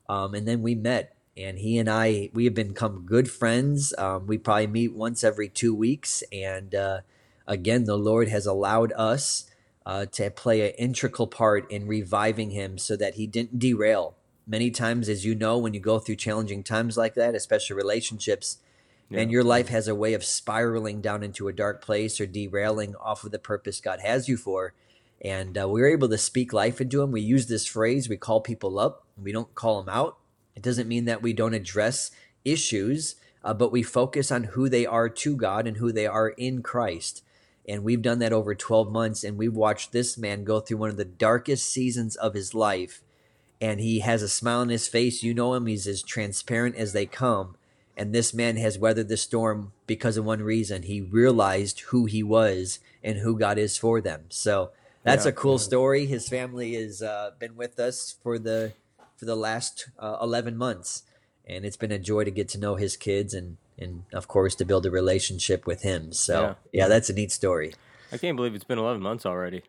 Um, 0.07 0.33
and 0.33 0.47
then 0.47 0.61
we 0.61 0.75
met, 0.75 1.13
and 1.35 1.59
he 1.59 1.77
and 1.77 1.89
I, 1.89 2.29
we 2.33 2.45
have 2.45 2.53
become 2.53 3.05
good 3.05 3.29
friends. 3.29 3.93
Um, 3.97 4.27
we 4.27 4.37
probably 4.37 4.67
meet 4.67 4.93
once 4.93 5.25
every 5.25 5.49
two 5.49 5.75
weeks. 5.75 6.23
And 6.31 6.73
uh, 6.73 7.01
again, 7.45 7.83
the 7.83 7.97
Lord 7.97 8.29
has 8.29 8.45
allowed 8.45 8.93
us 8.93 9.51
uh, 9.85 10.05
to 10.13 10.29
play 10.31 10.69
an 10.69 10.75
integral 10.77 11.27
part 11.27 11.69
in 11.69 11.85
reviving 11.85 12.51
him 12.51 12.77
so 12.77 12.95
that 12.95 13.15
he 13.15 13.27
didn't 13.27 13.59
derail. 13.59 14.15
Many 14.47 14.71
times, 14.71 15.09
as 15.09 15.25
you 15.25 15.35
know, 15.35 15.57
when 15.57 15.73
you 15.73 15.79
go 15.79 15.99
through 15.99 16.15
challenging 16.15 16.63
times 16.63 16.97
like 16.97 17.13
that, 17.15 17.35
especially 17.35 17.75
relationships, 17.75 18.57
yeah. 19.09 19.19
and 19.19 19.31
your 19.31 19.43
life 19.43 19.67
has 19.67 19.87
a 19.87 19.95
way 19.95 20.13
of 20.13 20.23
spiraling 20.23 21.01
down 21.01 21.21
into 21.21 21.47
a 21.47 21.53
dark 21.53 21.83
place 21.83 22.19
or 22.19 22.25
derailing 22.25 22.95
off 22.95 23.23
of 23.23 23.31
the 23.31 23.39
purpose 23.39 23.81
God 23.81 23.99
has 23.99 24.29
you 24.29 24.37
for. 24.37 24.73
And 25.21 25.57
uh, 25.57 25.67
we 25.67 25.81
were 25.81 25.89
able 25.89 26.09
to 26.09 26.17
speak 26.17 26.53
life 26.53 26.79
into 26.79 26.99
them. 26.99 27.11
We 27.11 27.21
use 27.21 27.47
this 27.47 27.67
phrase, 27.67 28.07
we 28.07 28.17
call 28.17 28.39
people 28.41 28.79
up, 28.79 29.05
we 29.21 29.31
don't 29.31 29.53
call 29.55 29.81
them 29.81 29.93
out. 29.93 30.17
It 30.55 30.63
doesn't 30.63 30.87
mean 30.87 31.05
that 31.05 31.21
we 31.21 31.33
don't 31.33 31.53
address 31.53 32.11
issues, 32.45 33.15
uh, 33.43 33.53
but 33.53 33.71
we 33.71 33.83
focus 33.83 34.31
on 34.31 34.45
who 34.45 34.69
they 34.69 34.85
are 34.85 35.09
to 35.09 35.35
God 35.35 35.67
and 35.67 35.77
who 35.77 35.91
they 35.91 36.07
are 36.07 36.29
in 36.29 36.61
Christ. 36.61 37.23
And 37.67 37.83
we've 37.83 38.01
done 38.01 38.19
that 38.19 38.31
over 38.31 38.55
12 38.55 38.91
months, 38.91 39.23
and 39.23 39.37
we've 39.37 39.53
watched 39.53 39.91
this 39.91 40.17
man 40.17 40.45
go 40.45 40.59
through 40.59 40.77
one 40.77 40.89
of 40.89 40.97
the 40.97 41.05
darkest 41.05 41.69
seasons 41.69 42.15
of 42.15 42.33
his 42.33 42.53
life. 42.53 43.03
And 43.59 43.79
he 43.79 43.99
has 43.99 44.21
a 44.21 44.29
smile 44.29 44.59
on 44.59 44.69
his 44.69 44.87
face. 44.87 45.23
You 45.23 45.33
know 45.33 45.53
him, 45.53 45.65
he's 45.65 45.87
as 45.87 46.03
transparent 46.03 46.75
as 46.75 46.93
they 46.93 47.05
come. 47.05 47.55
And 47.95 48.13
this 48.13 48.33
man 48.33 48.57
has 48.57 48.77
weathered 48.77 49.09
the 49.09 49.17
storm 49.17 49.71
because 49.87 50.17
of 50.17 50.25
one 50.25 50.43
reason. 50.43 50.83
He 50.83 51.01
realized 51.01 51.79
who 51.79 52.05
he 52.05 52.21
was 52.21 52.79
and 53.03 53.17
who 53.19 53.37
God 53.37 53.57
is 53.57 53.77
for 53.77 53.99
them. 54.01 54.25
So 54.29 54.69
that's 55.03 55.25
yeah. 55.25 55.29
a 55.29 55.33
cool 55.33 55.57
story. 55.57 56.05
His 56.05 56.29
family 56.29 56.75
has 56.75 57.01
uh, 57.01 57.31
been 57.39 57.55
with 57.55 57.79
us 57.79 58.15
for 58.21 58.37
the 58.37 58.73
for 59.15 59.25
the 59.25 59.35
last 59.35 59.89
uh, 59.97 60.17
11 60.21 60.55
months 60.55 61.01
and 61.47 61.65
it's 61.65 61.77
been 61.77 61.91
a 61.91 61.97
joy 61.97 62.23
to 62.23 62.31
get 62.31 62.49
to 62.49 62.59
know 62.59 62.75
his 62.75 62.97
kids 62.97 63.33
and 63.33 63.57
and 63.79 64.03
of 64.11 64.27
course 64.27 64.55
to 64.55 64.65
build 64.65 64.85
a 64.85 64.91
relationship 64.91 65.67
with 65.67 65.83
him. 65.83 66.11
So 66.11 66.41
yeah, 66.41 66.81
yeah 66.81 66.87
that's 66.87 67.09
a 67.09 67.13
neat 67.13 67.31
story. 67.31 67.73
I 68.11 68.17
can't 68.17 68.35
believe 68.35 68.55
it's 68.55 68.63
been 68.63 68.79
11 68.79 69.01
months 69.01 69.25
already. 69.25 69.63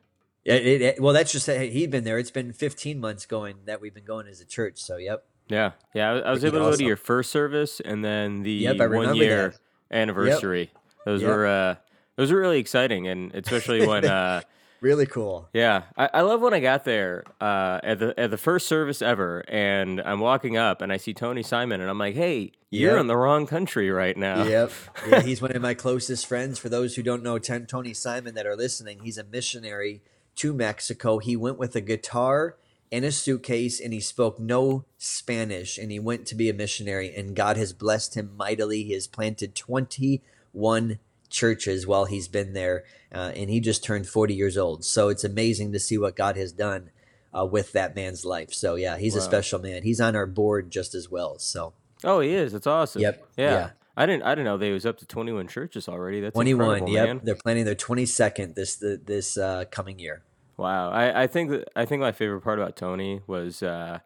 It, 0.48 0.66
it, 0.66 0.82
it, 0.82 1.00
well, 1.00 1.12
that's 1.12 1.30
just 1.30 1.46
he'd 1.46 1.90
been 1.90 2.04
there. 2.04 2.18
It's 2.18 2.30
been 2.30 2.52
15 2.52 2.98
months 2.98 3.26
going 3.26 3.56
that 3.66 3.82
we've 3.82 3.92
been 3.92 4.06
going 4.06 4.26
as 4.26 4.40
a 4.40 4.46
church. 4.46 4.78
So 4.78 4.96
yep. 4.96 5.24
Yeah, 5.48 5.72
yeah. 5.94 6.10
I, 6.10 6.18
I 6.18 6.30
was 6.30 6.44
able 6.44 6.58
to 6.58 6.64
go 6.70 6.76
to 6.76 6.84
your 6.84 6.96
first 6.96 7.30
service 7.30 7.80
and 7.80 8.04
then 8.04 8.42
the 8.42 8.52
yep, 8.52 8.78
one 8.78 9.14
year 9.14 9.50
that. 9.50 9.96
anniversary. 9.96 10.70
Yep. 10.72 10.82
Those 11.04 11.22
yep. 11.22 11.30
were 11.30 11.46
uh, 11.46 11.74
those 12.16 12.32
were 12.32 12.40
really 12.40 12.58
exciting, 12.58 13.08
and 13.08 13.34
especially 13.34 13.86
when 13.86 14.04
uh, 14.06 14.40
really 14.80 15.06
cool. 15.06 15.48
Yeah, 15.52 15.82
I, 15.96 16.10
I, 16.14 16.20
love 16.22 16.40
when 16.40 16.54
I 16.54 16.60
got 16.60 16.84
there 16.84 17.24
uh, 17.40 17.80
at 17.82 17.98
the 17.98 18.18
at 18.18 18.30
the 18.30 18.38
first 18.38 18.68
service 18.68 19.02
ever, 19.02 19.44
and 19.48 20.00
I'm 20.00 20.20
walking 20.20 20.56
up 20.56 20.82
and 20.82 20.92
I 20.92 20.96
see 20.96 21.14
Tony 21.14 21.42
Simon, 21.42 21.80
and 21.80 21.90
I'm 21.90 21.98
like, 21.98 22.14
"Hey, 22.14 22.52
you're 22.70 22.98
in 22.98 23.06
the 23.06 23.16
wrong 23.16 23.46
country 23.46 23.90
right 23.90 24.16
now." 24.16 24.44
Yep, 24.44 24.72
yeah, 25.08 25.20
he's 25.24 25.42
one 25.42 25.54
of 25.54 25.62
my 25.62 25.74
closest 25.74 26.26
friends. 26.26 26.58
For 26.58 26.68
those 26.68 26.96
who 26.96 27.02
don't 27.02 27.22
know 27.22 27.38
Tony 27.38 27.94
Simon 27.94 28.34
that 28.34 28.46
are 28.46 28.56
listening, 28.56 29.00
he's 29.04 29.18
a 29.18 29.24
missionary 29.24 30.02
to 30.38 30.52
Mexico. 30.52 31.18
He 31.18 31.36
went 31.36 31.58
with 31.58 31.76
a 31.76 31.80
guitar 31.80 32.56
and 32.90 33.04
a 33.04 33.12
suitcase, 33.12 33.80
and 33.80 33.92
he 33.92 34.00
spoke 34.00 34.38
no 34.38 34.84
Spanish, 34.96 35.78
and 35.78 35.90
he 35.90 35.98
went 35.98 36.26
to 36.26 36.34
be 36.34 36.48
a 36.48 36.54
missionary, 36.54 37.14
and 37.14 37.36
God 37.36 37.56
has 37.56 37.72
blessed 37.72 38.16
him 38.16 38.34
mightily. 38.36 38.82
He 38.84 38.94
has 38.94 39.06
planted 39.06 39.54
21 39.54 40.98
churches 41.28 41.86
while 41.86 42.06
he's 42.06 42.28
been 42.28 42.54
there, 42.54 42.84
uh, 43.12 43.32
and 43.36 43.50
he 43.50 43.60
just 43.60 43.84
turned 43.84 44.08
40 44.08 44.34
years 44.34 44.56
old. 44.56 44.84
So 44.84 45.08
it's 45.08 45.24
amazing 45.24 45.72
to 45.72 45.78
see 45.78 45.98
what 45.98 46.16
God 46.16 46.36
has 46.36 46.52
done 46.52 46.90
uh, 47.36 47.44
with 47.44 47.72
that 47.72 47.94
man's 47.94 48.24
life. 48.24 48.52
So 48.52 48.74
yeah, 48.74 48.96
he's 48.96 49.14
wow. 49.14 49.20
a 49.20 49.24
special 49.24 49.58
man. 49.58 49.82
He's 49.82 50.00
on 50.00 50.16
our 50.16 50.26
board 50.26 50.70
just 50.70 50.94
as 50.94 51.10
well. 51.10 51.38
So 51.38 51.74
oh, 52.04 52.20
he 52.20 52.32
is. 52.32 52.54
It's 52.54 52.66
awesome. 52.66 53.02
Yep. 53.02 53.28
Yeah. 53.36 53.50
yeah. 53.50 53.70
I 53.96 54.06
didn't. 54.06 54.22
I 54.22 54.30
didn't 54.30 54.44
know 54.44 54.56
they 54.56 54.70
was 54.70 54.86
up 54.86 54.98
to 54.98 55.06
twenty 55.06 55.32
one 55.32 55.48
churches 55.48 55.88
already. 55.88 56.20
That's 56.20 56.32
twenty 56.32 56.54
one. 56.54 56.86
Yep, 56.86 57.06
man. 57.06 57.20
they're 57.24 57.34
planning 57.34 57.64
their 57.64 57.74
twenty 57.74 58.06
second 58.06 58.54
this 58.54 58.76
the, 58.76 59.00
this 59.04 59.36
uh, 59.36 59.64
coming 59.72 59.98
year. 59.98 60.22
Wow. 60.58 60.90
I, 60.90 61.22
I 61.22 61.26
think 61.28 61.50
that 61.50 61.68
I 61.74 61.86
think 61.86 62.00
my 62.00 62.12
favorite 62.12 62.42
part 62.42 62.58
about 62.58 62.76
Tony 62.76 63.22
was 63.26 63.62
uh, 63.62 64.00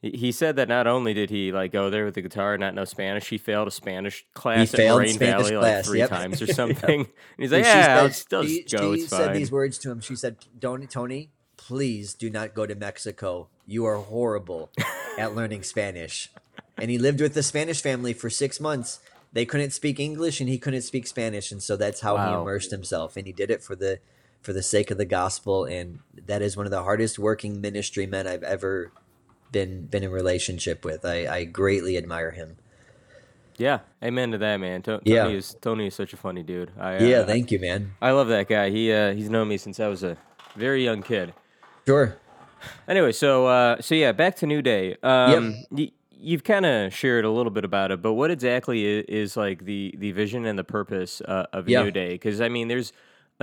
he 0.00 0.32
said 0.32 0.56
that 0.56 0.66
not 0.66 0.86
only 0.86 1.12
did 1.14 1.28
he 1.30 1.52
like 1.52 1.72
go 1.72 1.90
there 1.90 2.06
with 2.06 2.14
the 2.14 2.22
guitar 2.22 2.54
and 2.54 2.60
not 2.60 2.74
know 2.74 2.86
Spanish, 2.86 3.28
he 3.28 3.36
failed 3.36 3.68
a 3.68 3.70
Spanish 3.70 4.24
class 4.32 4.72
he 4.72 4.82
at 4.82 4.96
Rain 4.96 5.12
Spanish 5.12 5.48
Valley 5.48 5.60
class. 5.60 5.76
like 5.76 5.84
three 5.84 5.98
yep. 5.98 6.08
times 6.08 6.40
or 6.40 6.46
something. 6.52 7.00
yep. 7.00 7.08
And 7.08 7.38
he's 7.38 7.52
like, 7.52 7.64
"Yeah, 7.64 8.08
she, 8.08 8.14
said, 8.14 8.44
she, 8.46 8.64
go. 8.64 8.94
She 8.96 9.02
said 9.02 9.34
these 9.34 9.52
words 9.52 9.78
to 9.78 9.90
him. 9.90 10.00
She 10.00 10.16
said, 10.16 10.36
"Tony, 10.60 10.86
Tony, 10.86 11.30
please 11.56 12.14
do 12.14 12.30
not 12.30 12.54
go 12.54 12.66
to 12.66 12.74
Mexico. 12.74 13.48
You 13.66 13.84
are 13.84 13.96
horrible 13.96 14.70
at 15.18 15.34
learning 15.34 15.62
Spanish." 15.62 16.30
And 16.76 16.90
he 16.90 16.98
lived 16.98 17.20
with 17.20 17.34
the 17.34 17.42
Spanish 17.42 17.80
family 17.80 18.14
for 18.14 18.28
six 18.28 18.58
months. 18.58 19.00
They 19.32 19.44
couldn't 19.44 19.70
speak 19.70 20.00
English, 20.00 20.40
and 20.40 20.48
he 20.48 20.58
couldn't 20.58 20.82
speak 20.82 21.06
Spanish, 21.06 21.52
and 21.52 21.62
so 21.62 21.76
that's 21.76 22.00
how 22.00 22.16
wow. 22.16 22.28
he 22.28 22.42
immersed 22.42 22.70
himself. 22.70 23.16
And 23.16 23.26
he 23.26 23.32
did 23.32 23.50
it 23.50 23.62
for 23.62 23.76
the 23.76 24.00
for 24.44 24.52
the 24.52 24.62
sake 24.62 24.90
of 24.90 24.98
the 24.98 25.04
gospel. 25.04 25.64
And 25.64 26.00
that 26.26 26.42
is 26.42 26.56
one 26.56 26.66
of 26.66 26.70
the 26.70 26.82
hardest 26.82 27.18
working 27.18 27.60
ministry 27.60 28.06
men 28.06 28.26
I've 28.26 28.42
ever 28.42 28.92
been 29.50 29.86
been 29.86 30.04
in 30.04 30.10
relationship 30.10 30.84
with. 30.84 31.04
I, 31.04 31.26
I 31.26 31.44
greatly 31.44 31.96
admire 31.96 32.32
him. 32.32 32.56
Yeah, 33.56 33.80
amen 34.02 34.32
to 34.32 34.38
that, 34.38 34.58
man. 34.58 34.82
Tony 34.82 35.02
yeah. 35.04 35.28
is 35.28 35.56
Tony 35.60 35.86
is 35.86 35.94
such 35.94 36.12
a 36.12 36.16
funny 36.16 36.42
dude. 36.42 36.72
I, 36.78 36.98
yeah, 36.98 37.18
uh, 37.18 37.26
thank 37.26 37.50
you, 37.50 37.58
man. 37.60 37.92
I 38.02 38.10
love 38.10 38.28
that 38.28 38.48
guy. 38.48 38.70
He 38.70 38.92
uh, 38.92 39.14
he's 39.14 39.30
known 39.30 39.48
me 39.48 39.56
since 39.56 39.80
I 39.80 39.88
was 39.88 40.02
a 40.02 40.16
very 40.56 40.84
young 40.84 41.02
kid. 41.02 41.32
Sure. 41.86 42.16
Anyway, 42.88 43.12
so 43.12 43.46
uh, 43.46 43.80
so 43.80 43.94
yeah, 43.94 44.12
back 44.12 44.36
to 44.36 44.46
New 44.46 44.60
Day. 44.60 44.96
Um, 45.02 45.50
yep. 45.52 45.66
Y- 45.70 45.92
you've 46.10 46.42
kind 46.42 46.66
of 46.66 46.92
shared 46.92 47.24
a 47.24 47.30
little 47.30 47.52
bit 47.52 47.64
about 47.64 47.92
it, 47.92 48.02
but 48.02 48.14
what 48.14 48.30
exactly 48.30 48.84
is, 48.84 49.04
is 49.04 49.36
like 49.36 49.64
the 49.64 49.94
the 49.98 50.10
vision 50.12 50.46
and 50.46 50.58
the 50.58 50.64
purpose 50.64 51.20
uh, 51.20 51.46
of 51.52 51.68
New 51.68 51.90
Day? 51.92 52.10
Because 52.10 52.40
I 52.40 52.48
mean, 52.48 52.66
there's 52.66 52.92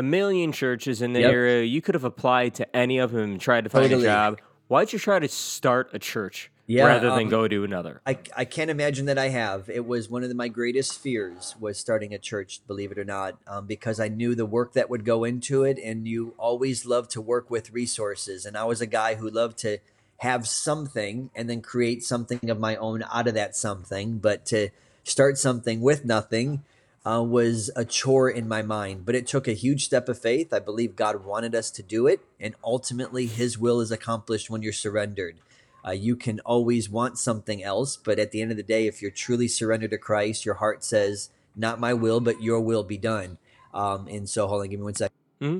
a 0.02 0.04
million 0.04 0.52
churches 0.52 1.02
in 1.04 1.14
the 1.14 1.22
yep. 1.22 1.32
area. 1.32 1.64
You 1.64 1.80
could 1.80 1.94
have 1.94 2.04
applied 2.04 2.56
to 2.56 2.76
any 2.76 2.98
of 2.98 3.12
them 3.12 3.32
and 3.32 3.40
tried 3.40 3.66
to 3.66 3.70
find 3.70 3.86
totally. 3.86 4.06
a 4.06 4.10
job. 4.10 4.40
Why'd 4.68 4.92
you 4.92 5.00
try 5.00 5.20
to 5.20 5.28
start 5.28 5.92
a 5.94 6.00
church 6.00 6.50
yeah, 6.66 6.86
rather 6.86 7.10
than 7.12 7.26
um, 7.26 7.30
go 7.30 7.48
to 7.48 7.64
another? 7.64 8.02
I, 8.06 8.18
I 8.36 8.46
can't 8.46 8.72
imagine 8.72 9.06
that 9.06 9.20
I 9.20 9.30
have. 9.30 9.70
It 9.70 9.86
was 9.86 10.10
one 10.10 10.24
of 10.24 10.30
the, 10.30 10.36
my 10.36 10.48
greatest 10.48 11.00
fears 11.00 11.56
was 11.60 11.78
starting 11.78 12.16
a 12.16 12.18
church, 12.18 12.62
believe 12.66 12.92
it 12.92 12.98
or 12.98 13.04
not, 13.04 13.38
um, 13.46 13.68
because 13.68 14.00
I 14.00 14.08
knew 14.08 14.34
the 14.34 14.46
work 14.46 14.74
that 14.74 14.90
would 14.90 15.06
go 15.06 15.24
into 15.24 15.64
it, 15.64 15.78
and 15.78 16.08
you 16.08 16.34
always 16.38 16.86
love 16.86 17.08
to 17.10 17.22
work 17.22 17.52
with 17.52 17.72
resources. 17.72 18.46
And 18.46 18.58
I 18.58 18.64
was 18.64 18.82
a 18.82 18.88
guy 18.88 19.16
who 19.16 19.30
loved 19.30 19.60
to 19.60 19.78
have 20.18 20.48
something 20.48 21.30
and 21.36 21.50
then 21.50 21.62
create 21.62 22.04
something 22.04 22.50
of 22.50 22.60
my 22.60 22.76
own 22.78 23.04
out 23.12 23.28
of 23.28 23.36
that 23.36 23.56
something. 23.56 24.18
But 24.18 24.46
to 24.48 24.70
start 25.04 25.38
something 25.38 25.82
with 25.82 26.06
nothing 26.06 26.64
uh, 27.06 27.24
was 27.24 27.72
a 27.76 27.84
chore 27.84 28.30
in 28.30 28.48
my 28.48 28.62
mind, 28.62 29.06
but 29.06 29.16
it 29.16 29.26
took 29.26 29.48
a 29.48 29.54
huge 29.54 29.86
step 29.86 30.08
of 30.08 30.20
faith. 30.20 30.54
I 30.54 30.60
believe 30.60 30.96
God 30.96 31.26
wanted 31.26 31.56
us 31.56 31.72
to 31.72 31.84
do 31.84 32.06
it, 32.08 32.22
and 32.40 32.54
ultimately, 32.64 33.26
His 33.26 33.58
will 33.58 33.82
is 33.82 33.92
accomplished 33.92 34.50
when 34.50 34.62
you're 34.62 34.74
surrendered. 34.74 35.38
Uh, 35.86 35.92
you 35.92 36.16
can 36.16 36.40
always 36.42 36.90
want 36.90 37.18
something 37.18 37.64
else, 37.64 37.98
but 37.98 38.20
at 38.20 38.32
the 38.32 38.42
end 38.42 38.52
of 38.52 38.58
the 38.58 38.64
day, 38.64 38.86
if 38.86 39.02
you're 39.02 39.10
truly 39.10 39.48
surrendered 39.48 39.90
to 39.92 39.98
Christ, 39.98 40.46
your 40.46 40.56
heart 40.56 40.84
says, 40.84 41.30
"Not 41.56 41.80
my 41.80 41.94
will, 41.94 42.20
but 42.20 42.42
Your 42.42 42.62
will 42.62 42.84
be 42.84 42.98
done." 42.98 43.40
Um, 43.74 44.08
and 44.08 44.30
so, 44.30 44.48
hold 44.48 44.62
on, 44.62 44.70
give 44.70 44.80
me 44.80 44.84
one 44.84 44.96
second. 44.96 45.16
Mm-hmm. 45.42 45.60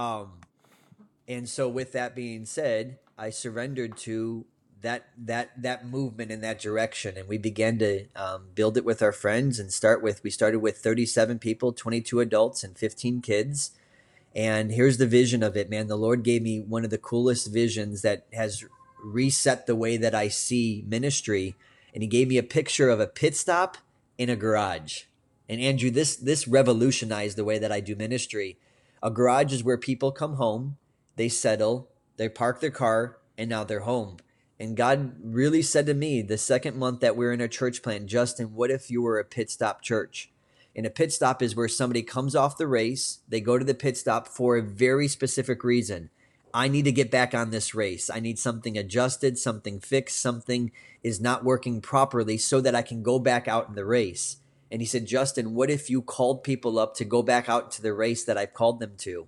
Um, 0.00 0.32
and 1.28 1.46
so, 1.48 1.68
with 1.68 1.92
that 1.92 2.14
being 2.14 2.46
said, 2.46 2.98
I 3.18 3.30
surrendered 3.30 3.98
to 3.98 4.46
that 4.84 5.08
that 5.16 5.50
that 5.60 5.86
movement 5.86 6.30
in 6.30 6.42
that 6.42 6.60
direction. 6.60 7.16
And 7.16 7.26
we 7.26 7.38
began 7.38 7.78
to 7.78 8.06
um, 8.14 8.48
build 8.54 8.76
it 8.76 8.84
with 8.84 9.02
our 9.02 9.12
friends 9.12 9.58
and 9.58 9.72
start 9.72 10.02
with 10.02 10.22
we 10.22 10.30
started 10.30 10.58
with 10.58 10.78
37 10.78 11.38
people 11.38 11.72
22 11.72 12.20
adults 12.20 12.62
and 12.62 12.76
15 12.76 13.22
kids. 13.22 13.72
And 14.36 14.72
here's 14.72 14.98
the 14.98 15.06
vision 15.06 15.42
of 15.42 15.56
it 15.56 15.70
man. 15.70 15.88
The 15.88 15.96
lord 15.96 16.22
gave 16.22 16.42
me 16.42 16.60
one 16.60 16.84
of 16.84 16.90
the 16.90 16.98
coolest 16.98 17.52
visions 17.52 18.02
that 18.02 18.26
has 18.34 18.64
reset 19.02 19.66
the 19.66 19.74
way 19.74 19.96
that 19.96 20.14
i 20.14 20.28
see 20.28 20.84
ministry. 20.86 21.56
And 21.94 22.02
he 22.02 22.08
gave 22.08 22.28
me 22.28 22.38
a 22.38 22.42
picture 22.42 22.90
of 22.90 23.00
a 23.00 23.06
pit 23.06 23.34
stop 23.36 23.78
in 24.18 24.28
a 24.28 24.36
garage. 24.36 25.04
And 25.48 25.62
andrew 25.62 25.90
this 25.90 26.14
this 26.14 26.46
revolutionized 26.46 27.38
the 27.38 27.44
way 27.44 27.58
that 27.58 27.72
i 27.72 27.80
do 27.80 27.96
ministry. 27.96 28.58
A 29.02 29.10
garage 29.10 29.52
is 29.52 29.64
where 29.64 29.78
people 29.78 30.12
come 30.12 30.34
home 30.34 30.76
they 31.16 31.30
settle 31.30 31.88
they 32.18 32.28
park 32.28 32.60
their 32.60 32.70
car 32.70 33.16
and 33.38 33.48
now 33.48 33.64
they're 33.64 33.80
home 33.80 34.18
and 34.58 34.76
God 34.76 35.14
really 35.22 35.62
said 35.62 35.86
to 35.86 35.94
me 35.94 36.22
the 36.22 36.38
second 36.38 36.76
month 36.76 37.00
that 37.00 37.16
we 37.16 37.26
are 37.26 37.32
in 37.32 37.40
a 37.40 37.48
church 37.48 37.82
plant, 37.82 38.06
Justin, 38.06 38.54
what 38.54 38.70
if 38.70 38.90
you 38.90 39.02
were 39.02 39.18
a 39.18 39.24
pit 39.24 39.50
stop 39.50 39.82
church? 39.82 40.30
And 40.76 40.86
a 40.86 40.90
pit 40.90 41.12
stop 41.12 41.42
is 41.42 41.54
where 41.54 41.68
somebody 41.68 42.02
comes 42.02 42.34
off 42.34 42.56
the 42.56 42.66
race, 42.66 43.20
they 43.28 43.40
go 43.40 43.58
to 43.58 43.64
the 43.64 43.74
pit 43.74 43.96
stop 43.96 44.28
for 44.28 44.56
a 44.56 44.62
very 44.62 45.08
specific 45.08 45.64
reason. 45.64 46.10
I 46.52 46.68
need 46.68 46.84
to 46.84 46.92
get 46.92 47.10
back 47.10 47.34
on 47.34 47.50
this 47.50 47.74
race. 47.74 48.08
I 48.08 48.20
need 48.20 48.38
something 48.38 48.78
adjusted, 48.78 49.38
something 49.38 49.80
fixed, 49.80 50.20
something 50.20 50.70
is 51.02 51.20
not 51.20 51.44
working 51.44 51.80
properly 51.80 52.38
so 52.38 52.60
that 52.60 52.76
I 52.76 52.82
can 52.82 53.02
go 53.02 53.18
back 53.18 53.48
out 53.48 53.68
in 53.68 53.74
the 53.74 53.84
race. 53.84 54.36
And 54.70 54.80
he 54.80 54.86
said, 54.86 55.06
Justin, 55.06 55.54
what 55.54 55.68
if 55.68 55.90
you 55.90 56.00
called 56.00 56.44
people 56.44 56.78
up 56.78 56.94
to 56.96 57.04
go 57.04 57.22
back 57.22 57.48
out 57.48 57.72
to 57.72 57.82
the 57.82 57.92
race 57.92 58.24
that 58.24 58.38
I've 58.38 58.54
called 58.54 58.78
them 58.78 58.94
to? 58.98 59.26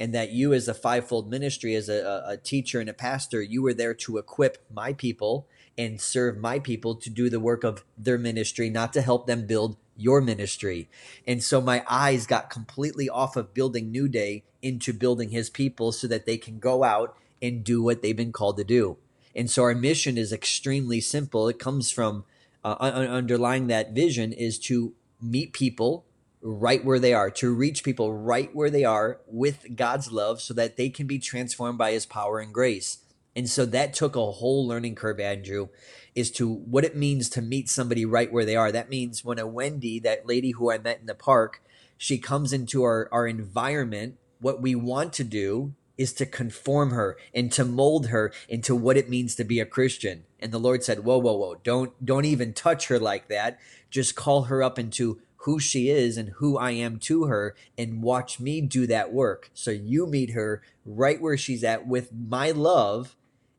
And 0.00 0.14
that 0.14 0.30
you 0.30 0.52
as 0.52 0.68
a 0.68 0.74
fivefold 0.74 1.28
ministry 1.28 1.74
as 1.74 1.88
a, 1.88 2.24
a, 2.26 2.36
teacher 2.36 2.80
and 2.80 2.88
a 2.88 2.94
pastor 2.94 3.42
you 3.42 3.62
were 3.62 3.74
there 3.74 3.94
to 3.94 4.18
equip 4.18 4.58
my 4.72 4.92
people 4.92 5.46
and 5.76 6.00
serve 6.00 6.36
my 6.36 6.58
people 6.58 6.94
to 6.94 7.10
do 7.10 7.28
the 7.28 7.40
work 7.40 7.64
of 7.64 7.84
their 7.96 8.18
ministry 8.18 8.70
not 8.70 8.92
to 8.92 9.02
help 9.02 9.26
them 9.26 9.46
build 9.46 9.76
your 9.96 10.20
ministry 10.20 10.88
and 11.26 11.42
so 11.42 11.60
my 11.60 11.84
eyes 11.88 12.26
got 12.26 12.50
completely 12.50 13.08
off 13.08 13.36
of 13.36 13.54
building 13.54 13.90
new 13.90 14.08
day 14.08 14.44
into 14.62 14.92
building 14.92 15.30
his 15.30 15.50
people 15.50 15.92
so 15.92 16.06
that 16.06 16.26
they 16.26 16.36
can 16.36 16.58
go 16.58 16.84
out 16.84 17.16
and 17.40 17.64
do 17.64 17.82
what 17.82 18.02
they've 18.02 18.16
been 18.16 18.32
called 18.32 18.56
to 18.56 18.64
do. 18.64 18.96
And 19.34 19.50
so 19.50 19.62
our 19.62 19.74
mission 19.74 20.18
is 20.18 20.32
extremely 20.32 21.00
simple. 21.00 21.48
It 21.48 21.58
comes 21.58 21.90
from 21.90 22.24
uh, 22.64 22.74
underlying 22.80 23.68
that 23.68 23.92
vision 23.92 24.32
is 24.32 24.58
to 24.60 24.94
meet 25.20 25.52
people 25.52 26.04
right 26.40 26.84
where 26.84 26.98
they 26.98 27.14
are, 27.14 27.30
to 27.30 27.54
reach 27.54 27.84
people 27.84 28.14
right 28.14 28.54
where 28.54 28.70
they 28.70 28.84
are 28.84 29.20
with 29.26 29.76
God's 29.76 30.12
love 30.12 30.40
so 30.40 30.54
that 30.54 30.76
they 30.76 30.88
can 30.88 31.06
be 31.06 31.18
transformed 31.18 31.78
by 31.78 31.92
his 31.92 32.06
power 32.06 32.38
and 32.38 32.52
grace. 32.52 32.98
And 33.34 33.48
so 33.48 33.66
that 33.66 33.94
took 33.94 34.16
a 34.16 34.32
whole 34.32 34.66
learning 34.66 34.94
curve, 34.94 35.20
Andrew, 35.20 35.68
is 36.14 36.30
to 36.32 36.48
what 36.48 36.84
it 36.84 36.96
means 36.96 37.28
to 37.30 37.42
meet 37.42 37.68
somebody 37.68 38.04
right 38.04 38.32
where 38.32 38.44
they 38.44 38.56
are. 38.56 38.72
That 38.72 38.88
means 38.88 39.24
when 39.24 39.38
a 39.38 39.46
Wendy, 39.46 40.00
that 40.00 40.26
lady 40.26 40.52
who 40.52 40.72
I 40.72 40.78
met 40.78 41.00
in 41.00 41.06
the 41.06 41.14
park, 41.14 41.62
she 41.96 42.18
comes 42.18 42.52
into 42.52 42.82
our, 42.82 43.08
our 43.12 43.26
environment, 43.26 44.16
what 44.40 44.60
we 44.60 44.74
want 44.74 45.12
to 45.14 45.24
do 45.24 45.74
is 45.96 46.12
to 46.14 46.24
conform 46.24 46.90
her 46.90 47.16
and 47.34 47.50
to 47.52 47.64
mold 47.64 48.06
her 48.06 48.32
into 48.48 48.74
what 48.74 48.96
it 48.96 49.08
means 49.08 49.34
to 49.34 49.44
be 49.44 49.60
a 49.60 49.66
Christian. 49.66 50.24
And 50.40 50.52
the 50.52 50.60
Lord 50.60 50.84
said, 50.84 51.04
Whoa, 51.04 51.18
whoa, 51.18 51.34
whoa, 51.34 51.56
don't 51.62 52.04
don't 52.04 52.24
even 52.24 52.52
touch 52.54 52.86
her 52.86 53.00
like 53.00 53.28
that. 53.28 53.58
Just 53.90 54.14
call 54.14 54.44
her 54.44 54.62
up 54.62 54.78
into 54.78 55.20
who 55.42 55.58
she 55.58 55.88
is 55.88 56.16
and 56.16 56.30
who 56.36 56.58
I 56.58 56.72
am 56.72 56.98
to 56.98 57.24
her 57.24 57.54
and 57.76 58.02
watch 58.02 58.40
me 58.40 58.60
do 58.60 58.86
that 58.88 59.12
work. 59.12 59.50
So 59.54 59.70
you 59.70 60.06
meet 60.06 60.30
her 60.30 60.62
right 60.84 61.20
where 61.20 61.36
she's 61.36 61.62
at 61.62 61.86
with 61.86 62.10
my 62.12 62.50
love 62.50 63.14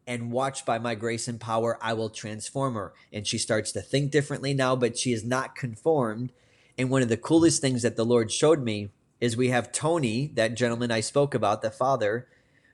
and 0.06 0.32
watch 0.32 0.66
by 0.66 0.80
my 0.80 0.96
grace 0.96 1.28
and 1.28 1.40
power, 1.40 1.78
I 1.82 1.94
will 1.94 2.10
transform 2.10 2.74
her. 2.74 2.94
And 3.14 3.28
she 3.28 3.38
starts 3.38 3.72
to 3.74 3.82
think 3.82 4.12
differently 4.12 4.56
now, 4.56 4.76
but 4.76 4.98
she 4.98 5.14
is 5.14 5.24
not 5.24 5.56
conformed. 5.56 6.32
And 6.78 6.90
one 6.90 7.04
of 7.04 7.10
the 7.10 7.18
coolest 7.18 7.62
things 7.62 7.84
that 7.84 7.96
the 7.96 8.06
Lord 8.06 8.32
showed 8.32 8.64
me 8.64 8.90
is 9.22 9.38
we 9.38 9.50
have 9.50 9.72
Tony, 9.72 10.32
that 10.34 10.56
gentleman 10.56 10.92
I 10.92 11.02
spoke 11.02 11.36
about, 11.36 11.62
the 11.62 11.70
father, 11.70 12.28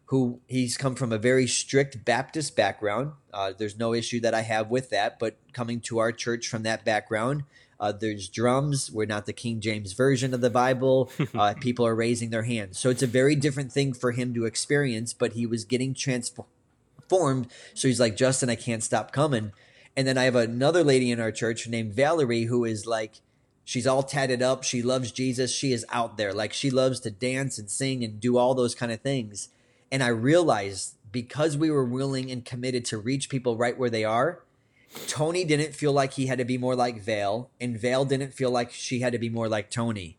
who 0.06 0.40
he's 0.48 0.78
come 0.78 0.96
from 0.96 1.12
a 1.12 1.18
very 1.18 1.46
strict 1.46 2.06
Baptist 2.06 2.56
background. 2.56 3.12
Uh, 3.34 3.52
there's 3.58 3.78
no 3.78 3.94
issue 3.94 4.22
that 4.22 4.34
I 4.34 4.42
have 4.42 4.70
with 4.70 4.90
that, 4.92 5.20
but 5.20 5.38
coming 5.52 5.82
to 5.82 5.98
our 5.98 6.12
church 6.12 6.48
from 6.48 6.64
that 6.64 6.86
background, 6.86 7.44
uh, 7.80 7.92
there's 7.92 8.30
drums. 8.30 8.92
We're 8.92 9.06
not 9.06 9.26
the 9.26 9.34
King 9.34 9.60
James 9.60 9.94
version 9.94 10.34
of 10.34 10.42
the 10.42 10.50
Bible. 10.50 11.12
Uh, 11.36 11.54
people 11.60 11.86
are 11.86 11.96
raising 11.96 12.30
their 12.30 12.44
hands. 12.44 12.80
So 12.80 12.90
it's 12.90 13.04
a 13.04 13.08
very 13.08 13.36
different 13.36 13.72
thing 13.72 13.94
for 13.94 14.12
him 14.12 14.34
to 14.36 14.46
experience, 14.46 15.14
but 15.14 15.34
he 15.34 15.46
was 15.46 15.66
getting 15.66 15.94
transformed. 15.94 17.48
So 17.74 17.88
he's 17.88 18.00
like, 18.00 18.16
Justin, 18.16 18.50
I 18.50 18.56
can't 18.56 18.84
stop 18.84 19.12
coming. 19.12 19.52
And 19.98 20.08
then 20.08 20.18
I 20.18 20.24
have 20.24 20.36
another 20.36 20.84
lady 20.84 21.12
in 21.12 21.20
our 21.20 21.32
church 21.32 21.68
named 21.68 21.94
Valerie 21.94 22.44
who 22.44 22.64
is 22.64 22.86
like, 22.86 23.16
she's 23.66 23.88
all 23.88 24.04
tatted 24.04 24.42
up. 24.42 24.64
She 24.64 24.82
loves 24.82 25.12
Jesus. 25.12 25.54
She 25.54 25.74
is 25.74 25.86
out 25.90 26.18
there. 26.18 26.34
Like 26.34 26.54
she 26.54 26.70
loves 26.70 27.02
to 27.02 27.12
dance 27.12 27.58
and 27.58 27.70
sing 27.70 28.04
and 28.04 28.20
do 28.20 28.38
all 28.38 28.56
those 28.56 28.76
kind 28.76 28.92
of 28.92 29.02
things. 29.02 29.50
And 29.92 30.02
I 30.02 30.08
realized 30.08 30.96
because 31.12 31.58
we 31.58 31.72
were 31.72 31.86
willing 31.86 32.32
and 32.32 32.46
committed 32.46 32.86
to 32.86 32.98
reach 32.98 33.30
people 33.30 33.58
right 33.58 33.78
where 33.78 33.90
they 33.90 34.04
are, 34.04 34.44
Tony 35.08 35.44
didn't 35.44 35.76
feel 35.76 35.94
like 35.94 36.14
he 36.14 36.28
had 36.28 36.40
to 36.40 36.46
be 36.46 36.58
more 36.58 36.76
like 36.76 37.02
Vale, 37.02 37.50
and 37.60 37.80
Vale 37.80 38.06
didn't 38.06 38.34
feel 38.34 38.52
like 38.52 38.72
she 38.72 39.00
had 39.00 39.14
to 39.14 39.20
be 39.20 39.30
more 39.30 39.48
like 39.48 39.70
Tony. 39.70 40.18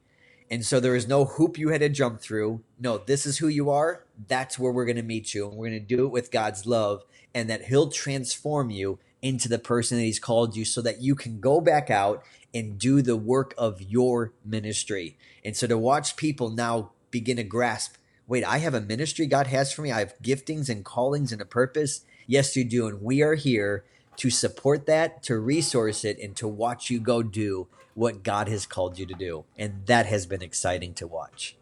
And 0.51 0.65
so 0.65 0.79
there 0.79 0.95
is 0.95 1.09
no 1.09 1.25
hoop 1.25 1.59
you 1.59 1.71
had 1.71 1.81
to 1.81 1.89
jump 1.89 2.21
through. 2.21 2.63
No, 2.79 2.99
this 2.99 3.27
is 3.27 3.39
who 3.39 3.49
you 3.49 3.69
are. 3.71 4.05
That's 4.29 4.59
where 4.59 4.71
we're 4.71 4.85
going 4.85 4.97
to 4.97 5.03
meet 5.03 5.35
you. 5.35 5.49
And 5.49 5.57
we're 5.57 5.69
going 5.69 5.81
to 5.81 5.97
do 5.97 6.07
it 6.07 6.13
with 6.13 6.31
God's 6.31 6.67
love, 6.67 7.05
and 7.35 7.51
that 7.51 7.65
He'll 7.65 7.91
transform 7.91 8.71
you 8.71 8.99
into 9.23 9.49
the 9.49 9.59
person 9.59 9.99
that 9.99 10.05
He's 10.05 10.21
called 10.21 10.57
you 10.57 10.65
so 10.65 10.81
that 10.83 11.01
you 11.01 11.15
can 11.15 11.41
go 11.41 11.61
back 11.61 11.91
out 11.91 12.23
and 12.55 12.79
do 12.79 13.03
the 13.03 13.17
work 13.17 13.55
of 13.59 13.83
your 13.83 14.33
ministry. 14.45 15.19
And 15.45 15.57
so 15.57 15.67
to 15.67 15.77
watch 15.77 16.17
people 16.17 16.51
now 16.51 16.93
begin 17.11 17.37
to 17.37 17.45
grasp 17.45 17.97
wait, 18.27 18.45
I 18.45 18.59
have 18.59 18.75
a 18.75 18.81
ministry 18.81 19.27
God 19.27 19.47
has 19.47 19.73
for 19.73 19.83
me, 19.83 19.93
I 19.93 20.01
have 20.01 20.19
giftings 20.23 20.69
and 20.69 20.85
callings 20.85 21.33
and 21.33 21.41
a 21.41 21.47
purpose. 21.47 22.05
Yes, 22.27 22.57
you 22.57 22.65
do. 22.65 22.89
And 22.89 23.01
we 23.01 23.23
are 23.23 23.35
here 23.35 23.85
to 24.17 24.31
support 24.31 24.87
that, 24.87 25.23
to 25.25 25.39
resource 25.39 26.05
it, 26.05 26.19
and 26.19 26.37
to 26.37 26.49
watch 26.49 26.91
you 26.91 27.01
go 27.01 27.23
do 27.23 27.69
what 27.95 28.23
God 28.23 28.49
has 28.49 28.67
called 28.67 28.99
you 28.99 29.07
to 29.07 29.15
do. 29.15 29.45
And 29.57 29.87
that 29.87 30.07
has 30.07 30.27
been 30.27 30.43
exciting 30.43 30.95
to 30.95 31.07
watch. 31.07 31.57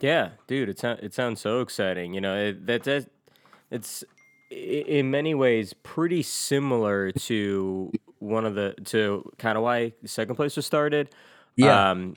Yeah, 0.00 0.30
dude, 0.46 0.68
it, 0.68 0.84
it 0.84 1.14
sounds 1.14 1.40
so 1.40 1.60
exciting. 1.60 2.14
You 2.14 2.20
know, 2.20 2.36
it, 2.36 2.66
that, 2.66 2.84
that 2.84 3.08
it's 3.70 4.04
in 4.50 5.10
many 5.10 5.34
ways 5.34 5.74
pretty 5.82 6.22
similar 6.22 7.10
to 7.12 7.92
one 8.18 8.44
of 8.44 8.54
the 8.54 8.74
to 8.86 9.30
kind 9.38 9.56
of 9.56 9.64
why 9.64 9.92
second 10.04 10.36
place 10.36 10.56
was 10.56 10.66
started. 10.66 11.10
Yeah. 11.56 11.90
Um, 11.90 12.16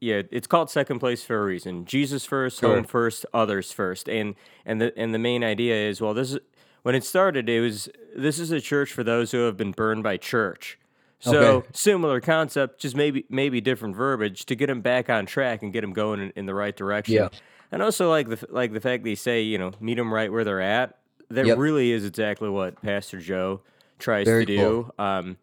yeah, 0.00 0.22
it's 0.32 0.48
called 0.48 0.68
second 0.68 0.98
place 0.98 1.22
for 1.22 1.40
a 1.40 1.44
reason. 1.44 1.84
Jesus 1.84 2.24
first, 2.24 2.58
sure. 2.58 2.74
home 2.74 2.84
first, 2.84 3.24
others 3.32 3.70
first, 3.70 4.08
and 4.08 4.34
and 4.66 4.80
the 4.80 4.92
and 4.98 5.14
the 5.14 5.18
main 5.18 5.44
idea 5.44 5.88
is 5.88 6.00
well, 6.00 6.12
this 6.12 6.32
is 6.32 6.40
when 6.82 6.94
it 6.94 7.04
started. 7.04 7.48
It 7.48 7.60
was 7.60 7.88
this 8.14 8.38
is 8.38 8.50
a 8.50 8.60
church 8.60 8.92
for 8.92 9.02
those 9.04 9.32
who 9.32 9.44
have 9.46 9.56
been 9.56 9.72
burned 9.72 10.02
by 10.02 10.16
church. 10.16 10.78
So 11.20 11.38
okay. 11.38 11.68
similar 11.72 12.20
concept, 12.20 12.80
just 12.80 12.96
maybe 12.96 13.24
maybe 13.28 13.60
different 13.60 13.94
verbiage 13.94 14.44
to 14.46 14.56
get 14.56 14.66
them 14.66 14.80
back 14.80 15.08
on 15.08 15.24
track 15.24 15.62
and 15.62 15.72
get 15.72 15.82
them 15.82 15.92
going 15.92 16.20
in, 16.20 16.32
in 16.34 16.46
the 16.46 16.54
right 16.54 16.76
direction. 16.76 17.14
Yeah. 17.14 17.28
And 17.70 17.82
also 17.82 18.10
like 18.10 18.28
the 18.28 18.44
like 18.50 18.72
the 18.72 18.80
fact 18.80 19.04
they 19.04 19.14
say 19.14 19.42
you 19.42 19.56
know 19.56 19.70
meet 19.80 19.96
them 19.96 20.12
right 20.12 20.32
where 20.32 20.44
they're 20.44 20.60
at. 20.60 20.98
That 21.30 21.46
yep. 21.46 21.56
really 21.56 21.92
is 21.92 22.04
exactly 22.04 22.50
what 22.50 22.82
Pastor 22.82 23.18
Joe 23.18 23.62
tries 23.98 24.26
Very 24.26 24.44
to 24.44 24.56
do. 24.56 24.62
Cool. 24.62 24.94
Um, 25.06 25.36